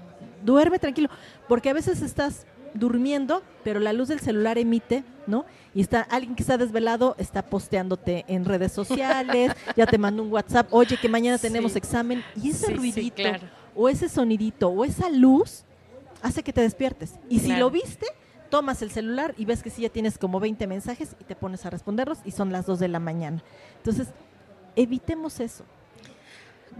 duerme 0.44 0.80
tranquilo, 0.80 1.10
porque 1.48 1.70
a 1.70 1.74
veces 1.74 2.02
estás 2.02 2.48
durmiendo, 2.74 3.44
pero 3.64 3.80
la 3.80 3.94
luz 3.94 4.08
del 4.08 4.20
celular 4.20 4.58
emite, 4.58 5.04
¿no? 5.28 5.46
Y 5.76 5.82
está 5.82 6.02
alguien 6.02 6.36
que 6.36 6.44
está 6.44 6.58
desvelado, 6.58 7.16
está 7.18 7.44
posteándote 7.44 8.26
en 8.28 8.46
redes 8.46 8.72
sociales, 8.72 9.52
ya 9.76 9.86
te 9.86 9.98
manda 9.98 10.22
un 10.22 10.32
WhatsApp, 10.32 10.68
oye, 10.72 10.98
que 10.98 11.10
mañana 11.10 11.38
tenemos 11.38 11.76
examen, 11.76 12.24
y 12.42 12.52
ese 12.52 12.74
ruidito, 12.74 13.24
o 13.76 13.90
ese 13.90 14.10
sonidito, 14.10 14.70
o 14.70 14.86
esa 14.86 15.10
luz, 15.10 15.64
hace 16.22 16.44
que 16.44 16.54
te 16.54 16.62
despiertes. 16.62 17.16
Y 17.30 17.40
si 17.40 17.56
lo 17.56 17.70
viste, 17.70 18.08
tomas 18.50 18.82
el 18.82 18.92
celular 18.92 19.34
y 19.38 19.46
ves 19.46 19.64
que 19.64 19.70
sí 19.70 19.84
ya 19.84 19.90
tienes 19.90 20.18
como 20.18 20.40
20 20.40 20.68
mensajes 20.68 21.16
y 21.20 21.24
te 21.24 21.36
pones 21.36 21.66
a 21.66 21.70
responderlos 21.70 22.20
y 22.26 22.32
son 22.32 22.52
las 22.52 22.66
2 22.66 22.80
de 22.80 22.88
la 22.88 23.00
mañana. 23.00 23.44
Entonces, 23.78 24.08
evitemos 24.76 25.40
eso. 25.40 25.64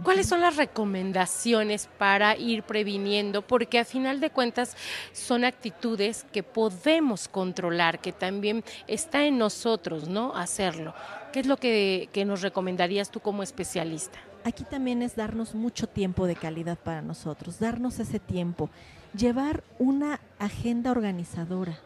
¿Cuáles 0.02 0.28
son 0.28 0.40
las 0.40 0.56
recomendaciones 0.56 1.88
para 1.98 2.36
ir 2.36 2.62
previniendo? 2.62 3.42
Porque 3.42 3.78
a 3.78 3.84
final 3.84 4.20
de 4.20 4.30
cuentas 4.30 4.76
son 5.12 5.44
actitudes 5.44 6.24
que 6.32 6.42
podemos 6.42 7.28
controlar, 7.28 8.00
que 8.00 8.12
también 8.12 8.64
está 8.86 9.24
en 9.24 9.36
nosotros, 9.36 10.08
¿no? 10.08 10.34
Hacerlo. 10.34 10.94
¿Qué 11.32 11.40
es 11.40 11.46
lo 11.46 11.58
que, 11.58 12.08
que 12.12 12.24
nos 12.24 12.40
recomendarías 12.40 13.10
tú 13.10 13.20
como 13.20 13.42
especialista? 13.42 14.18
Aquí 14.44 14.64
también 14.64 15.02
es 15.02 15.16
darnos 15.16 15.54
mucho 15.54 15.86
tiempo 15.86 16.26
de 16.26 16.34
calidad 16.34 16.78
para 16.78 17.02
nosotros, 17.02 17.58
darnos 17.58 17.98
ese 17.98 18.18
tiempo 18.18 18.70
llevar 19.14 19.62
una 19.78 20.20
agenda 20.38 20.90
organizadora. 20.92 21.78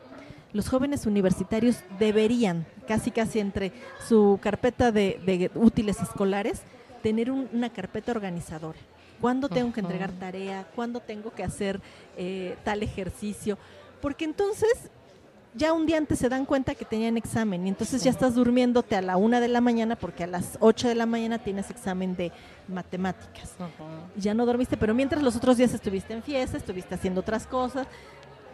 Los 0.53 0.69
jóvenes 0.69 1.05
universitarios 1.07 1.79
deberían 1.99 2.65
casi 2.87 3.11
casi 3.11 3.41
entre 3.41 3.73
su 4.07 4.39
carpeta 4.41 4.93
de, 4.93 5.21
de 5.27 5.51
útiles 5.57 6.01
escolares, 6.01 6.63
tener 7.03 7.31
un- 7.31 7.49
una 7.53 7.71
carpeta 7.71 8.13
organizadora. 8.13 8.79
¿Cuándo 9.21 9.49
tengo 9.49 9.73
que 9.73 9.81
entregar 9.81 10.13
tarea? 10.13 10.67
¿Cuándo 10.77 11.01
tengo 11.01 11.33
que 11.33 11.43
hacer 11.45 11.81
eh, 12.17 12.57
tal 12.63 12.83
ejercicio? 12.83 13.59
Porque 14.01 14.25
entonces 14.27 14.91
ya 15.55 15.73
un 15.73 15.87
día 15.87 15.99
antes 15.99 16.19
se 16.19 16.29
dan 16.29 16.45
cuenta 16.45 16.75
que 16.75 16.85
tenían 16.85 17.17
examen 17.17 17.65
y 17.67 17.69
entonces 17.69 18.03
ya 18.03 18.11
estás 18.11 18.35
durmiéndote 18.35 18.97
a 18.97 19.03
la 19.03 19.17
una 19.17 19.41
de 19.41 19.49
la 19.49 19.61
mañana 19.61 19.95
porque 19.95 20.25
a 20.25 20.27
las 20.27 20.59
8 20.61 20.89
de 20.89 20.95
la 20.97 21.07
mañana 21.07 21.39
tienes 21.39 21.71
examen 21.71 22.17
de 22.17 22.33
matemáticas. 22.67 23.53
Ya 24.17 24.35
no 24.35 24.47
dormiste, 24.47 24.77
pero 24.77 24.95
mientras 24.95 25.23
los 25.23 25.37
otros 25.37 25.57
días 25.57 25.73
estuviste 25.73 26.13
en 26.13 26.23
fiesta, 26.23 26.57
estuviste 26.57 26.95
haciendo 26.97 27.21
otras 27.21 27.47
cosas, 27.47 27.87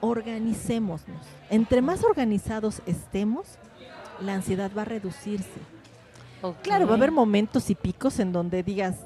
organicémonos. 0.01 1.01
Entre 1.49 1.81
más 1.81 2.05
organizados 2.05 2.83
estemos, 2.87 3.47
la 4.21 4.35
ansiedad 4.35 4.71
va 4.77 4.83
a 4.83 4.87
reducirse. 4.87 5.61
Claro, 6.63 6.87
va 6.87 6.93
a 6.93 6.97
haber 6.97 7.13
momentos 7.13 7.71
y 7.71 7.75
picos 7.75 8.19
en 8.19 8.33
donde 8.33 8.63
digas, 8.63 8.97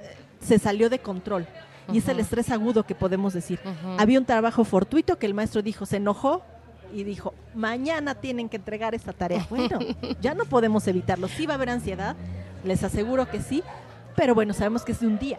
eh, 0.00 0.16
se 0.40 0.58
salió 0.58 0.90
de 0.90 0.98
control. 0.98 1.46
Y 1.92 1.98
es 1.98 2.08
el 2.08 2.18
estrés 2.18 2.50
agudo 2.50 2.84
que 2.84 2.94
podemos 2.94 3.34
decir. 3.34 3.60
Había 3.98 4.18
un 4.18 4.24
trabajo 4.24 4.64
fortuito 4.64 5.18
que 5.18 5.26
el 5.26 5.34
maestro 5.34 5.60
dijo, 5.60 5.84
se 5.84 5.98
enojó 5.98 6.42
y 6.92 7.04
dijo, 7.04 7.34
mañana 7.54 8.14
tienen 8.14 8.48
que 8.48 8.56
entregar 8.56 8.94
esta 8.94 9.12
tarea. 9.12 9.46
Bueno, 9.50 9.78
ya 10.20 10.34
no 10.34 10.44
podemos 10.44 10.86
evitarlo. 10.88 11.28
Sí 11.28 11.46
va 11.46 11.54
a 11.54 11.56
haber 11.56 11.70
ansiedad, 11.70 12.16
les 12.64 12.82
aseguro 12.84 13.28
que 13.30 13.40
sí, 13.40 13.62
pero 14.16 14.34
bueno, 14.34 14.52
sabemos 14.54 14.84
que 14.84 14.92
es 14.92 15.00
de 15.00 15.06
un 15.06 15.18
día. 15.18 15.38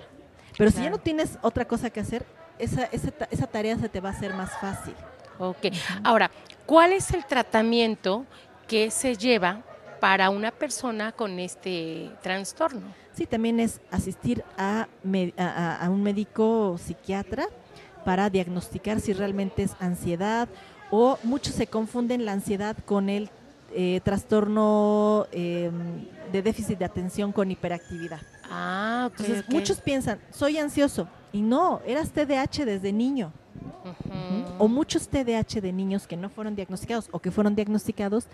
Pero 0.58 0.72
si 0.72 0.82
ya 0.82 0.90
no 0.90 0.98
tienes 1.00 1.38
otra 1.42 1.66
cosa 1.66 1.90
que 1.90 2.00
hacer, 2.00 2.26
esa, 2.60 2.86
esa, 2.86 3.12
esa 3.30 3.48
tarea 3.48 3.78
se 3.78 3.90
te 3.90 4.00
va 4.00 4.10
a 4.10 4.12
hacer 4.14 4.34
más 4.34 4.52
fácil. 4.60 4.94
Ok. 5.38 5.66
Ahora, 6.04 6.32
¿cuál 6.66 6.94
es 6.94 7.12
el 7.12 7.26
tratamiento 7.26 8.26
que 8.68 8.90
se 8.92 9.16
lleva 9.18 9.62
para 10.00 10.30
una 10.30 10.52
persona 10.52 11.12
con 11.12 11.40
este 11.40 12.10
trastorno? 12.22 12.82
Sí, 13.14 13.26
también 13.26 13.60
es 13.60 13.82
asistir 13.92 14.44
a- 14.58 14.88
a- 15.38 15.86
a 15.86 15.90
un 15.90 16.04
médico 16.04 16.78
psiquiatra 16.78 17.48
para 18.06 18.30
diagnosticar 18.30 19.00
si 19.02 19.14
realmente 19.14 19.64
es 19.64 19.76
ansiedad 19.80 20.48
o 20.92 21.18
muchos 21.24 21.56
se 21.56 21.68
confunden 21.68 22.26
la 22.26 22.34
ansiedad 22.34 22.78
con 22.86 23.10
el 23.10 23.30
eh, 23.74 24.02
trastorno 24.04 25.28
eh, 25.32 25.72
de 26.32 26.42
déficit 26.42 26.78
de 26.78 26.86
atención 26.86 27.32
con 27.32 27.52
hiperactividad. 27.52 28.22
Ah, 28.50 29.10
ok. 29.12 29.20
Entonces 29.20 29.50
muchos 29.50 29.82
piensan, 29.82 30.20
soy 30.32 30.58
ansioso 30.58 31.08
y 31.32 31.42
no, 31.42 31.82
eras 31.86 32.12
TDAH 32.12 32.66
desde 32.66 32.94
niño. 32.94 33.32
O 34.58 34.68
muchos 34.68 35.08
TDAH 35.08 35.62
de 35.62 35.72
niños 35.74 36.08
que 36.08 36.18
no 36.18 36.30
fueron 36.30 36.56
diagnosticados 36.56 37.10
o 37.12 37.20
que 37.20 37.32
fueron 37.32 37.56
diagnosticados 37.56 38.28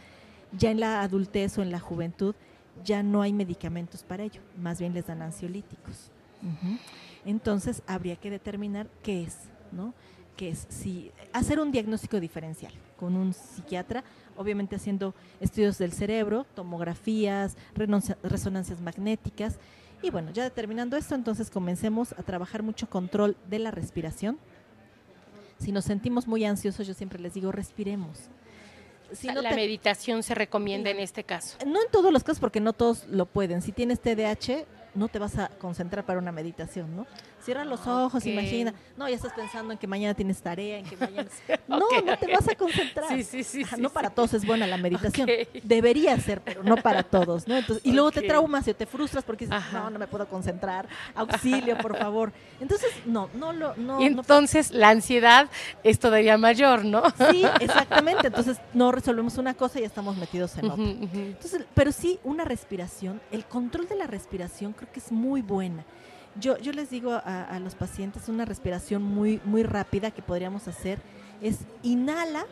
ya 0.57 0.71
en 0.71 0.79
la 0.79 1.01
adultez 1.01 1.57
o 1.57 1.61
en 1.61 1.71
la 1.71 1.79
juventud 1.79 2.35
ya 2.83 3.03
no 3.03 3.21
hay 3.21 3.33
medicamentos 3.33 4.03
para 4.03 4.23
ello, 4.23 4.41
más 4.57 4.79
bien 4.79 4.93
les 4.93 5.07
dan 5.07 5.21
ansiolíticos. 5.21 6.11
Entonces 7.25 7.83
habría 7.85 8.15
que 8.15 8.31
determinar 8.31 8.87
qué 9.03 9.23
es, 9.23 9.37
¿no? 9.71 9.93
Que 10.41 10.49
es 10.49 10.65
si 10.69 11.11
hacer 11.33 11.59
un 11.59 11.71
diagnóstico 11.71 12.19
diferencial 12.19 12.73
con 12.97 13.15
un 13.15 13.31
psiquiatra, 13.31 14.03
obviamente 14.35 14.75
haciendo 14.75 15.13
estudios 15.39 15.77
del 15.77 15.91
cerebro, 15.91 16.47
tomografías, 16.55 17.55
resonancias 18.23 18.81
magnéticas 18.81 19.59
y 20.01 20.09
bueno, 20.09 20.31
ya 20.31 20.41
determinando 20.41 20.97
esto, 20.97 21.13
entonces 21.13 21.51
comencemos 21.51 22.13
a 22.13 22.23
trabajar 22.23 22.63
mucho 22.63 22.89
control 22.89 23.37
de 23.51 23.59
la 23.59 23.69
respiración. 23.69 24.39
Si 25.59 25.71
nos 25.71 25.85
sentimos 25.85 26.25
muy 26.25 26.43
ansiosos, 26.43 26.87
yo 26.87 26.95
siempre 26.95 27.19
les 27.19 27.35
digo, 27.35 27.51
respiremos. 27.51 28.17
Si 29.13 29.27
no 29.27 29.43
la 29.43 29.49
te- 29.51 29.55
meditación 29.57 30.23
se 30.23 30.33
recomienda 30.33 30.89
en 30.89 30.99
este 31.01 31.23
caso. 31.23 31.55
no 31.67 31.79
en 31.83 31.91
todos 31.91 32.11
los 32.11 32.23
casos, 32.23 32.39
porque 32.39 32.59
no 32.61 32.73
todos 32.73 33.05
lo 33.09 33.27
pueden. 33.27 33.61
Si 33.61 33.71
tienes 33.73 33.99
TDAH, 34.01 34.65
no 34.95 35.07
te 35.07 35.19
vas 35.19 35.37
a 35.37 35.49
concentrar 35.59 36.03
para 36.03 36.17
una 36.17 36.31
meditación, 36.31 36.95
¿no? 36.95 37.05
Cierra 37.43 37.65
los 37.65 37.85
ojos, 37.87 38.21
Ok. 38.23 38.27
imagina. 38.27 38.73
No, 38.97 39.09
ya 39.09 39.15
estás 39.15 39.33
pensando 39.33 39.73
en 39.73 39.79
que 39.79 39.87
mañana 39.87 40.13
tienes 40.13 40.41
tarea, 40.41 40.77
en 40.77 40.85
que 40.85 40.97
mañana... 40.97 41.27
No, 41.67 41.79
no 42.05 42.17
te 42.17 42.31
vas 42.31 42.47
a 42.47 42.55
concentrar. 42.55 43.07
Sí, 43.09 43.23
sí, 43.23 43.43
sí. 43.43 43.63
Ajá, 43.63 43.75
sí, 43.77 43.81
no 43.81 43.89
para 43.89 44.09
todos 44.09 44.33
es 44.33 44.45
buena 44.45 44.67
la 44.67 44.77
meditación. 44.77 45.27
Debería 45.63 46.17
ser, 46.19 46.41
pero 46.41 46.63
no 46.63 46.77
para 46.77 47.03
todos, 47.03 47.47
¿no? 47.47 47.57
Entonces, 47.57 47.85
y 47.85 47.93
luego 47.93 48.11
te 48.11 48.21
traumas 48.21 48.67
y 48.67 48.73
te 48.73 48.85
frustras 48.85 49.23
porque 49.23 49.45
dices, 49.45 49.57
Ajá. 49.59 49.79
no, 49.79 49.89
no 49.89 49.99
me 49.99 50.07
puedo 50.07 50.27
concentrar. 50.27 50.87
Auxilio, 51.15 51.77
por 51.77 51.97
favor. 51.97 52.31
Entonces, 52.59 52.89
no, 53.05 53.29
no 53.33 53.53
lo... 53.53 53.75
No, 53.75 54.01
Y 54.01 54.09
no 54.09 54.21
entonces 54.21 54.71
la 54.71 54.89
ansiedad 54.89 55.49
es 55.83 55.99
todavía 55.99 56.37
mayor, 56.37 56.85
¿no? 56.85 57.03
Sí, 57.31 57.43
exactamente. 57.59 58.27
Entonces 58.27 58.57
no 58.73 58.91
resolvemos 58.91 59.37
una 59.37 59.53
cosa 59.53 59.79
y 59.79 59.81
ya 59.81 59.87
estamos 59.87 60.17
metidos 60.17 60.57
en 60.57 60.69
otra. 60.69 60.83
Entonces, 60.85 61.65
pero 61.73 61.91
sí, 61.91 62.19
una 62.23 62.45
respiración, 62.45 63.21
el 63.31 63.45
control 63.45 63.87
de 63.87 63.95
la 63.95 64.07
respiración 64.07 64.73
creo 64.73 64.91
que 64.91 64.99
es 64.99 65.11
muy 65.11 65.41
buena. 65.41 65.83
Yo, 66.35 66.57
yo 66.57 66.71
les 66.71 66.89
digo 66.89 67.13
a, 67.13 67.59
los 67.59 67.75
pacientes 67.75 68.29
una 68.29 68.45
respiración 68.45 69.03
muy, 69.03 69.41
muy 69.43 69.63
rápida 69.63 70.11
que 70.11 70.21
podríamos 70.21 70.67
hacer 70.67 70.99
es 71.41 71.59
inhala, 71.83 72.45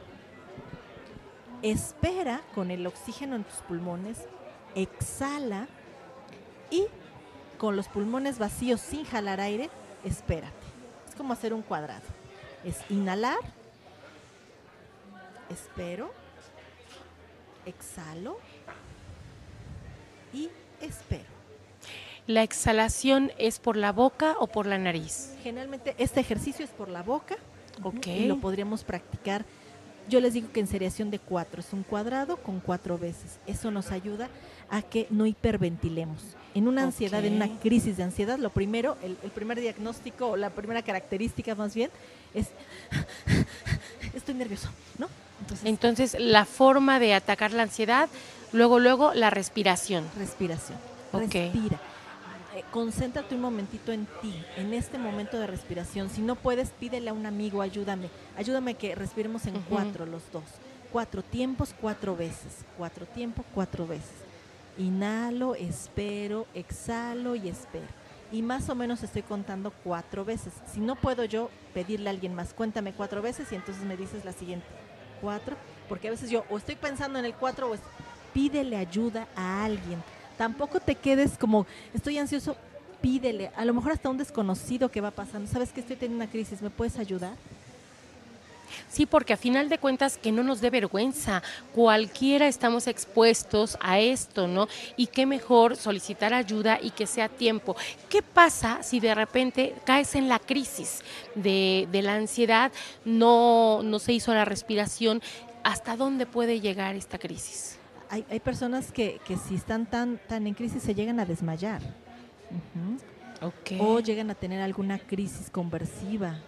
espera 1.61 2.41
con 2.55 2.71
el 2.71 2.85
oxígeno 2.85 3.35
en 3.35 3.43
tus 3.43 3.59
pulmones, 3.59 4.17
exhala 4.75 5.67
y 6.69 6.85
con 7.57 7.75
los 7.75 7.87
pulmones 7.87 8.37
vacíos 8.39 8.81
sin 8.81 9.05
jalar 9.05 9.39
aire, 9.39 9.69
espérate. 10.03 10.53
Es 11.07 11.15
como 11.15 11.33
hacer 11.33 11.53
un 11.53 11.61
cuadrado. 11.61 12.03
Es 12.63 12.79
inhalar, 12.89 13.39
espero, 15.49 16.11
exhalo 17.65 18.37
y 20.33 20.49
espero. 20.81 21.38
¿La 22.29 22.43
exhalación 22.43 23.31
es 23.39 23.57
por 23.57 23.75
la 23.75 23.91
boca 23.91 24.35
o 24.39 24.45
por 24.45 24.67
la 24.67 24.77
nariz? 24.77 25.31
Generalmente 25.41 25.95
este 25.97 26.19
ejercicio 26.19 26.63
es 26.63 26.69
por 26.69 26.87
la 26.87 27.01
boca 27.01 27.37
Ok. 27.81 28.05
y 28.05 28.25
lo 28.27 28.37
podríamos 28.39 28.83
practicar. 28.83 29.45
Yo 30.07 30.19
les 30.21 30.33
digo 30.33 30.51
que 30.51 30.59
en 30.59 30.67
seriación 30.67 31.09
de 31.09 31.17
cuatro, 31.17 31.59
es 31.59 31.73
un 31.73 31.81
cuadrado 31.81 32.37
con 32.37 32.59
cuatro 32.59 32.99
veces. 32.99 33.39
Eso 33.47 33.71
nos 33.71 33.89
ayuda 33.89 34.29
a 34.69 34.83
que 34.83 35.07
no 35.09 35.25
hiperventilemos. 35.25 36.21
En 36.53 36.67
una 36.67 36.83
ansiedad, 36.83 37.25
en 37.25 37.33
una 37.33 37.49
crisis 37.61 37.97
de 37.97 38.03
ansiedad, 38.03 38.37
lo 38.37 38.51
primero, 38.51 38.95
el, 39.01 39.17
el 39.23 39.31
primer 39.31 39.59
diagnóstico 39.59 40.27
o 40.27 40.37
la 40.37 40.51
primera 40.51 40.83
característica 40.83 41.55
más 41.55 41.73
bien 41.73 41.89
es 42.35 42.49
estoy 44.13 44.35
nervioso, 44.35 44.69
¿no? 44.99 45.07
Entonces, 45.41 45.65
Entonces, 45.65 46.15
la 46.19 46.45
forma 46.45 46.99
de 46.99 47.15
atacar 47.15 47.53
la 47.53 47.63
ansiedad, 47.63 48.07
luego, 48.51 48.77
luego, 48.77 49.15
la 49.15 49.31
respiración. 49.31 50.05
respiración. 50.15 50.77
Ok. 51.11 51.33
Respira. 51.33 51.79
Eh, 52.59 52.63
concéntrate 52.71 53.35
un 53.35 53.41
momentito 53.41 53.93
en 53.93 54.05
ti, 54.21 54.33
en 54.57 54.73
este 54.73 54.97
momento 54.97 55.39
de 55.39 55.47
respiración. 55.47 56.09
Si 56.09 56.19
no 56.21 56.35
puedes, 56.35 56.71
pídele 56.71 57.09
a 57.09 57.13
un 57.13 57.25
amigo, 57.25 57.61
ayúdame. 57.61 58.09
Ayúdame 58.35 58.73
que 58.73 58.95
respiremos 58.95 59.45
en 59.45 59.55
Ujú. 59.55 59.65
cuatro 59.69 60.05
los 60.05 60.29
dos. 60.33 60.43
Cuatro 60.91 61.23
tiempos, 61.23 61.73
cuatro 61.79 62.17
veces. 62.17 62.65
Cuatro 62.77 63.05
tiempos, 63.05 63.45
cuatro 63.53 63.87
veces. 63.87 64.11
Inhalo, 64.77 65.55
espero, 65.55 66.47
exhalo 66.53 67.35
y 67.35 67.47
espero. 67.47 67.87
Y 68.31 68.41
más 68.41 68.67
o 68.69 68.75
menos 68.75 69.03
estoy 69.03 69.21
contando 69.21 69.71
cuatro 69.85 70.25
veces. 70.25 70.51
Si 70.73 70.81
no 70.81 70.97
puedo 70.97 71.23
yo 71.23 71.49
pedirle 71.73 72.09
a 72.09 72.11
alguien 72.11 72.35
más, 72.35 72.53
cuéntame 72.53 72.91
cuatro 72.91 73.21
veces 73.21 73.49
y 73.53 73.55
entonces 73.55 73.85
me 73.85 73.95
dices 73.95 74.25
la 74.25 74.33
siguiente. 74.33 74.65
Cuatro. 75.21 75.55
Porque 75.87 76.09
a 76.09 76.11
veces 76.11 76.29
yo 76.29 76.43
o 76.49 76.57
estoy 76.57 76.75
pensando 76.75 77.19
en 77.19 77.25
el 77.25 77.35
cuatro 77.35 77.69
o 77.69 77.73
es- 77.73 77.79
pídele 78.33 78.75
ayuda 78.75 79.27
a 79.35 79.63
alguien. 79.63 80.03
Tampoco 80.39 80.79
te 80.79 80.95
quedes 80.95 81.37
como, 81.37 81.67
estoy 81.93 82.17
ansioso, 82.17 82.55
pídele. 83.01 83.51
A 83.57 83.65
lo 83.65 83.73
mejor 83.73 83.91
hasta 83.91 84.09
un 84.09 84.17
desconocido 84.17 84.89
que 84.89 85.01
va 85.01 85.11
pasando. 85.11 85.51
¿Sabes 85.51 85.73
que 85.73 85.81
estoy 85.81 85.97
teniendo 85.97 86.23
una 86.23 86.31
crisis? 86.31 86.61
¿Me 86.61 86.69
puedes 86.69 86.97
ayudar? 86.97 87.33
Sí, 88.89 89.05
porque 89.05 89.33
a 89.33 89.37
final 89.37 89.67
de 89.67 89.79
cuentas 89.79 90.17
que 90.17 90.31
no 90.31 90.41
nos 90.41 90.61
dé 90.61 90.69
vergüenza. 90.69 91.43
Cualquiera 91.75 92.47
estamos 92.47 92.87
expuestos 92.87 93.77
a 93.81 93.99
esto, 93.99 94.47
¿no? 94.47 94.69
Y 94.95 95.07
qué 95.07 95.25
mejor 95.25 95.75
solicitar 95.75 96.33
ayuda 96.33 96.79
y 96.81 96.91
que 96.91 97.05
sea 97.05 97.27
tiempo. 97.27 97.75
¿Qué 98.07 98.21
pasa 98.21 98.81
si 98.81 99.01
de 99.01 99.13
repente 99.15 99.75
caes 99.83 100.15
en 100.15 100.29
la 100.29 100.39
crisis 100.39 101.01
de, 101.35 101.89
de 101.91 102.01
la 102.01 102.15
ansiedad? 102.15 102.71
No, 103.03 103.81
no 103.83 103.99
se 103.99 104.13
hizo 104.13 104.33
la 104.33 104.45
respiración. 104.45 105.21
¿Hasta 105.65 105.97
dónde 105.97 106.25
puede 106.25 106.61
llegar 106.61 106.95
esta 106.95 107.17
crisis? 107.17 107.78
Hay, 108.09 108.25
hay 108.29 108.39
personas 108.39 108.91
que, 108.91 109.19
que 109.25 109.37
si 109.37 109.55
están 109.55 109.85
tan, 109.85 110.19
tan 110.27 110.47
en 110.47 110.53
crisis 110.53 110.83
se 110.83 110.95
llegan 110.95 111.19
a 111.19 111.25
desmayar. 111.25 111.81
O 113.79 113.99
llegan 113.99 114.29
a 114.29 114.35
tener 114.35 114.61
alguna 114.61 114.99
crisis 114.99 115.49
conversiva. 115.49 116.39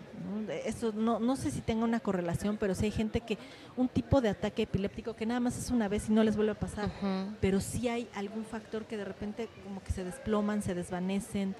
Eso 0.65 0.91
no, 0.91 1.19
no 1.19 1.35
sé 1.35 1.51
si 1.51 1.61
tenga 1.61 1.83
una 1.83 1.99
correlación, 1.99 2.57
pero 2.57 2.75
sí 2.75 2.85
hay 2.85 2.91
gente 2.91 3.21
que 3.21 3.37
un 3.77 3.87
tipo 3.87 4.21
de 4.21 4.29
ataque 4.29 4.63
epiléptico 4.63 5.15
que 5.15 5.25
nada 5.25 5.39
más 5.39 5.57
es 5.57 5.71
una 5.71 5.87
vez 5.87 6.09
y 6.09 6.11
no 6.11 6.23
les 6.23 6.35
vuelve 6.35 6.51
a 6.51 6.59
pasar. 6.59 6.91
Pero 7.39 7.59
sí 7.59 7.87
hay 7.87 8.09
algún 8.13 8.45
factor 8.45 8.85
que 8.85 8.97
de 8.97 9.05
repente 9.05 9.49
como 9.63 9.83
que 9.83 9.91
se 9.91 10.03
desploman, 10.03 10.61
se 10.61 10.75
desvanecen, 10.75 11.55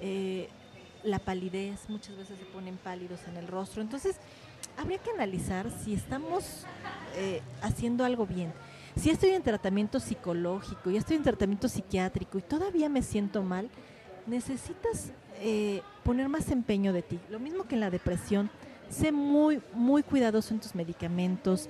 eh, 0.00 0.48
la 1.02 1.18
palidez, 1.18 1.88
muchas 1.88 2.16
veces 2.16 2.38
se 2.38 2.44
ponen 2.46 2.76
pálidos 2.76 3.20
en 3.28 3.36
el 3.36 3.46
rostro. 3.46 3.82
Entonces, 3.82 4.16
habría 4.76 4.98
que 4.98 5.10
analizar 5.10 5.70
si 5.70 5.94
estamos 5.94 6.66
eh, 7.16 7.42
haciendo 7.62 8.04
algo 8.04 8.26
bien. 8.26 8.52
Si 8.96 9.10
estoy 9.10 9.30
en 9.30 9.42
tratamiento 9.42 9.98
psicológico, 10.00 10.90
ya 10.90 10.98
estoy 11.00 11.16
en 11.16 11.22
tratamiento 11.22 11.68
psiquiátrico 11.68 12.38
y 12.38 12.42
todavía 12.42 12.88
me 12.88 13.02
siento 13.02 13.42
mal, 13.42 13.68
necesitas 14.26 15.12
eh, 15.40 15.82
poner 16.04 16.28
más 16.28 16.50
empeño 16.50 16.92
de 16.92 17.02
ti. 17.02 17.18
Lo 17.30 17.40
mismo 17.40 17.64
que 17.64 17.74
en 17.74 17.80
la 17.80 17.90
depresión, 17.90 18.50
sé 18.88 19.10
muy, 19.10 19.60
muy 19.72 20.02
cuidadoso 20.02 20.54
en 20.54 20.60
tus 20.60 20.74
medicamentos, 20.74 21.68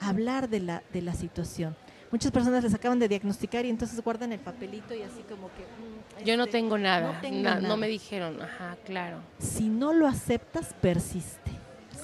hablar 0.00 0.48
de 0.48 0.60
la, 0.60 0.82
de 0.92 1.02
la 1.02 1.14
situación. 1.14 1.76
Muchas 2.10 2.32
personas 2.32 2.64
les 2.64 2.74
acaban 2.74 2.98
de 2.98 3.08
diagnosticar 3.08 3.64
y 3.64 3.68
entonces 3.68 4.00
guardan 4.02 4.32
el 4.32 4.40
papelito 4.40 4.94
y 4.94 5.02
así 5.02 5.22
como 5.28 5.48
que... 5.48 5.62
Mm, 5.62 6.24
Yo 6.24 6.36
no 6.36 6.44
este, 6.44 6.58
tengo 6.58 6.78
nada, 6.78 7.12
no, 7.12 7.20
tengo 7.20 7.42
nada. 7.42 7.60
no 7.60 7.76
me 7.76 7.86
dijeron, 7.88 8.40
ajá, 8.42 8.76
claro. 8.84 9.18
Si 9.38 9.68
no 9.68 9.92
lo 9.92 10.06
aceptas, 10.08 10.74
persiste. 10.80 11.52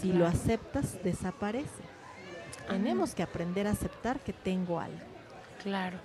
Si 0.00 0.12
lo 0.12 0.26
aceptas, 0.26 1.02
desaparece. 1.02 1.86
Tenemos 2.68 3.14
que 3.14 3.22
aprender 3.22 3.66
a 3.66 3.70
aceptar 3.70 4.20
que 4.20 4.33
tengo 4.33 4.81
algo. 4.81 5.16
Claro. 5.66 5.98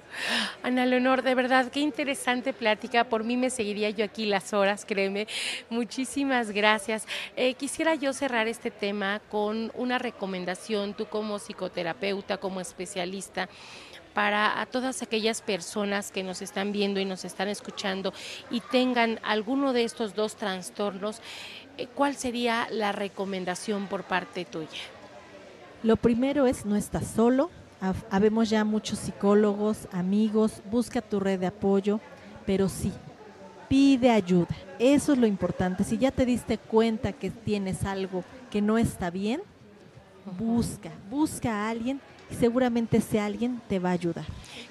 Ana 0.63 0.87
Leonor, 0.87 1.21
de 1.21 1.35
verdad, 1.35 1.69
qué 1.71 1.81
interesante 1.81 2.51
plática. 2.51 3.03
Por 3.03 3.23
mí 3.23 3.37
me 3.37 3.51
seguiría 3.51 3.91
yo 3.91 4.03
aquí 4.03 4.25
las 4.25 4.53
horas, 4.53 4.85
créeme. 4.85 5.27
Muchísimas 5.69 6.49
gracias. 6.49 7.05
Eh, 7.35 7.53
quisiera 7.53 7.93
yo 7.93 8.11
cerrar 8.11 8.47
este 8.47 8.71
tema 8.71 9.21
con 9.29 9.71
una 9.75 9.99
recomendación, 9.99 10.95
tú 10.95 11.05
como 11.05 11.37
psicoterapeuta, 11.37 12.37
como 12.37 12.59
especialista 12.59 13.49
para 14.15 14.59
a 14.59 14.65
todas 14.65 15.03
aquellas 15.03 15.41
personas 15.41 16.11
que 16.11 16.23
nos 16.23 16.41
están 16.41 16.71
viendo 16.71 16.99
y 16.99 17.05
nos 17.05 17.23
están 17.23 17.47
escuchando 17.47 18.13
y 18.49 18.61
tengan 18.61 19.19
alguno 19.23 19.73
de 19.73 19.83
estos 19.83 20.15
dos 20.15 20.35
trastornos, 20.37 21.21
eh, 21.77 21.87
¿cuál 21.93 22.15
sería 22.15 22.67
la 22.71 22.91
recomendación 22.91 23.87
por 23.87 24.03
parte 24.03 24.43
tuya? 24.43 24.81
Lo 25.83 25.97
primero 25.97 26.45
es 26.45 26.65
no 26.65 26.75
estás 26.75 27.07
solo. 27.07 27.49
Habemos 28.11 28.49
ya 28.49 28.63
muchos 28.63 28.99
psicólogos, 28.99 29.87
amigos, 29.91 30.61
busca 30.69 31.01
tu 31.01 31.19
red 31.19 31.39
de 31.39 31.47
apoyo, 31.47 31.99
pero 32.45 32.69
sí, 32.69 32.91
pide 33.67 34.11
ayuda. 34.11 34.55
Eso 34.77 35.13
es 35.13 35.17
lo 35.17 35.25
importante. 35.25 35.83
Si 35.83 35.97
ya 35.97 36.11
te 36.11 36.25
diste 36.25 36.59
cuenta 36.59 37.11
que 37.11 37.31
tienes 37.31 37.83
algo 37.83 38.23
que 38.51 38.61
no 38.61 38.77
está 38.77 39.09
bien, 39.09 39.41
busca, 40.37 40.91
busca 41.09 41.51
a 41.51 41.69
alguien 41.69 41.99
y 42.29 42.35
seguramente 42.35 42.97
ese 42.97 43.19
alguien 43.19 43.59
te 43.67 43.79
va 43.79 43.89
a 43.89 43.93
ayudar. 43.93 44.25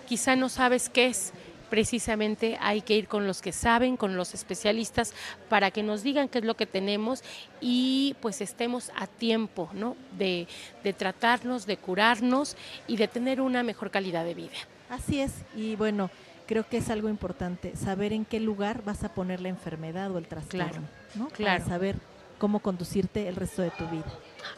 Quizá 0.07 0.37
no 0.37 0.49
sabes 0.49 0.88
qué 0.88 1.07
es, 1.07 1.33
precisamente 1.70 2.59
hay 2.61 2.83
que 2.83 2.96
ir 2.96 3.09
con 3.09 3.26
los 3.26 3.40
que 3.40 3.52
saben, 3.52 3.96
con 3.96 4.16
los 4.16 4.35
especialistas, 4.35 5.14
para 5.48 5.70
que 5.70 5.83
nos 5.83 6.02
digan 6.02 6.28
qué 6.28 6.40
es 6.40 6.44
lo 6.44 6.56
que 6.56 6.66
tenemos 6.66 7.22
y 7.61 8.16
pues 8.20 8.40
estemos 8.40 8.90
a 8.96 9.06
tiempo 9.06 9.70
¿no? 9.72 9.96
de, 10.18 10.48
de 10.85 10.92
tratarnos, 10.92 11.64
de 11.64 11.76
curarnos 11.76 12.56
y 12.87 12.96
de 12.96 13.09
tener 13.09 13.40
una 13.40 13.62
mejor 13.62 13.90
calidad 13.90 14.24
de 14.24 14.35
vida. 14.35 14.50
Así 14.90 15.20
es, 15.20 15.33
y 15.56 15.76
bueno, 15.76 16.11
creo 16.46 16.68
que 16.68 16.78
es 16.78 16.90
algo 16.90 17.09
importante, 17.09 17.76
saber 17.76 18.12
en 18.12 18.24
qué 18.24 18.40
lugar 18.40 18.83
vas 18.85 19.04
a 19.04 19.14
poner 19.14 19.40
la 19.40 19.48
enfermedad 19.48 20.11
o 20.11 20.18
el 20.18 20.26
trastorno, 20.26 20.66
claro, 20.66 20.83
¿no? 21.14 21.28
Claro. 21.28 21.62
Para 21.62 21.70
saber 21.70 21.96
cómo 22.38 22.59
conducirte 22.59 23.28
el 23.28 23.37
resto 23.37 23.62
de 23.62 23.70
tu 23.70 23.87
vida. 23.87 24.06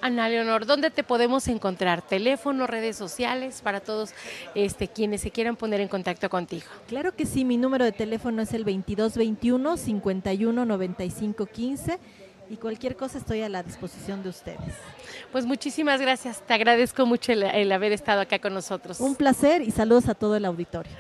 Ana 0.01 0.29
Leonor, 0.29 0.66
¿dónde 0.66 0.90
te 0.90 1.03
podemos 1.03 1.49
encontrar? 1.49 2.03
Teléfono, 2.03 2.66
redes 2.66 2.97
sociales 2.97 3.61
para 3.62 3.81
todos 3.81 4.11
este, 4.55 4.88
quienes 4.88 5.21
se 5.21 5.31
quieran 5.31 5.57
poner 5.57 5.81
en 5.81 5.88
contacto 5.88 6.29
contigo. 6.29 6.66
Claro 6.88 7.14
que 7.14 7.27
sí, 7.27 7.45
mi 7.45 7.57
número 7.57 7.85
de 7.85 7.92
teléfono 7.92 8.42
es 8.42 8.53
el 8.53 8.64
2221 8.64 9.77
51 9.77 10.64
95 10.64 11.47
15 11.47 11.99
y 12.51 12.57
cualquier 12.57 12.97
cosa 12.97 13.18
estoy 13.18 13.40
a 13.40 13.49
la 13.49 13.62
disposición 13.62 14.23
de 14.23 14.29
ustedes. 14.29 14.75
Pues 15.31 15.47
muchísimas 15.47 16.01
gracias, 16.01 16.42
te 16.47 16.53
agradezco 16.53 17.07
mucho 17.07 17.33
el, 17.33 17.45
el 17.45 17.73
haber 17.73 17.92
estado 17.92 18.21
acá 18.21 18.38
con 18.38 18.53
nosotros. 18.53 19.01
Un 19.01 19.14
placer 19.14 19.62
y 19.62 19.71
saludos 19.71 20.09
a 20.09 20.14
todo 20.14 20.37
el 20.37 20.45
auditorio. 20.45 20.92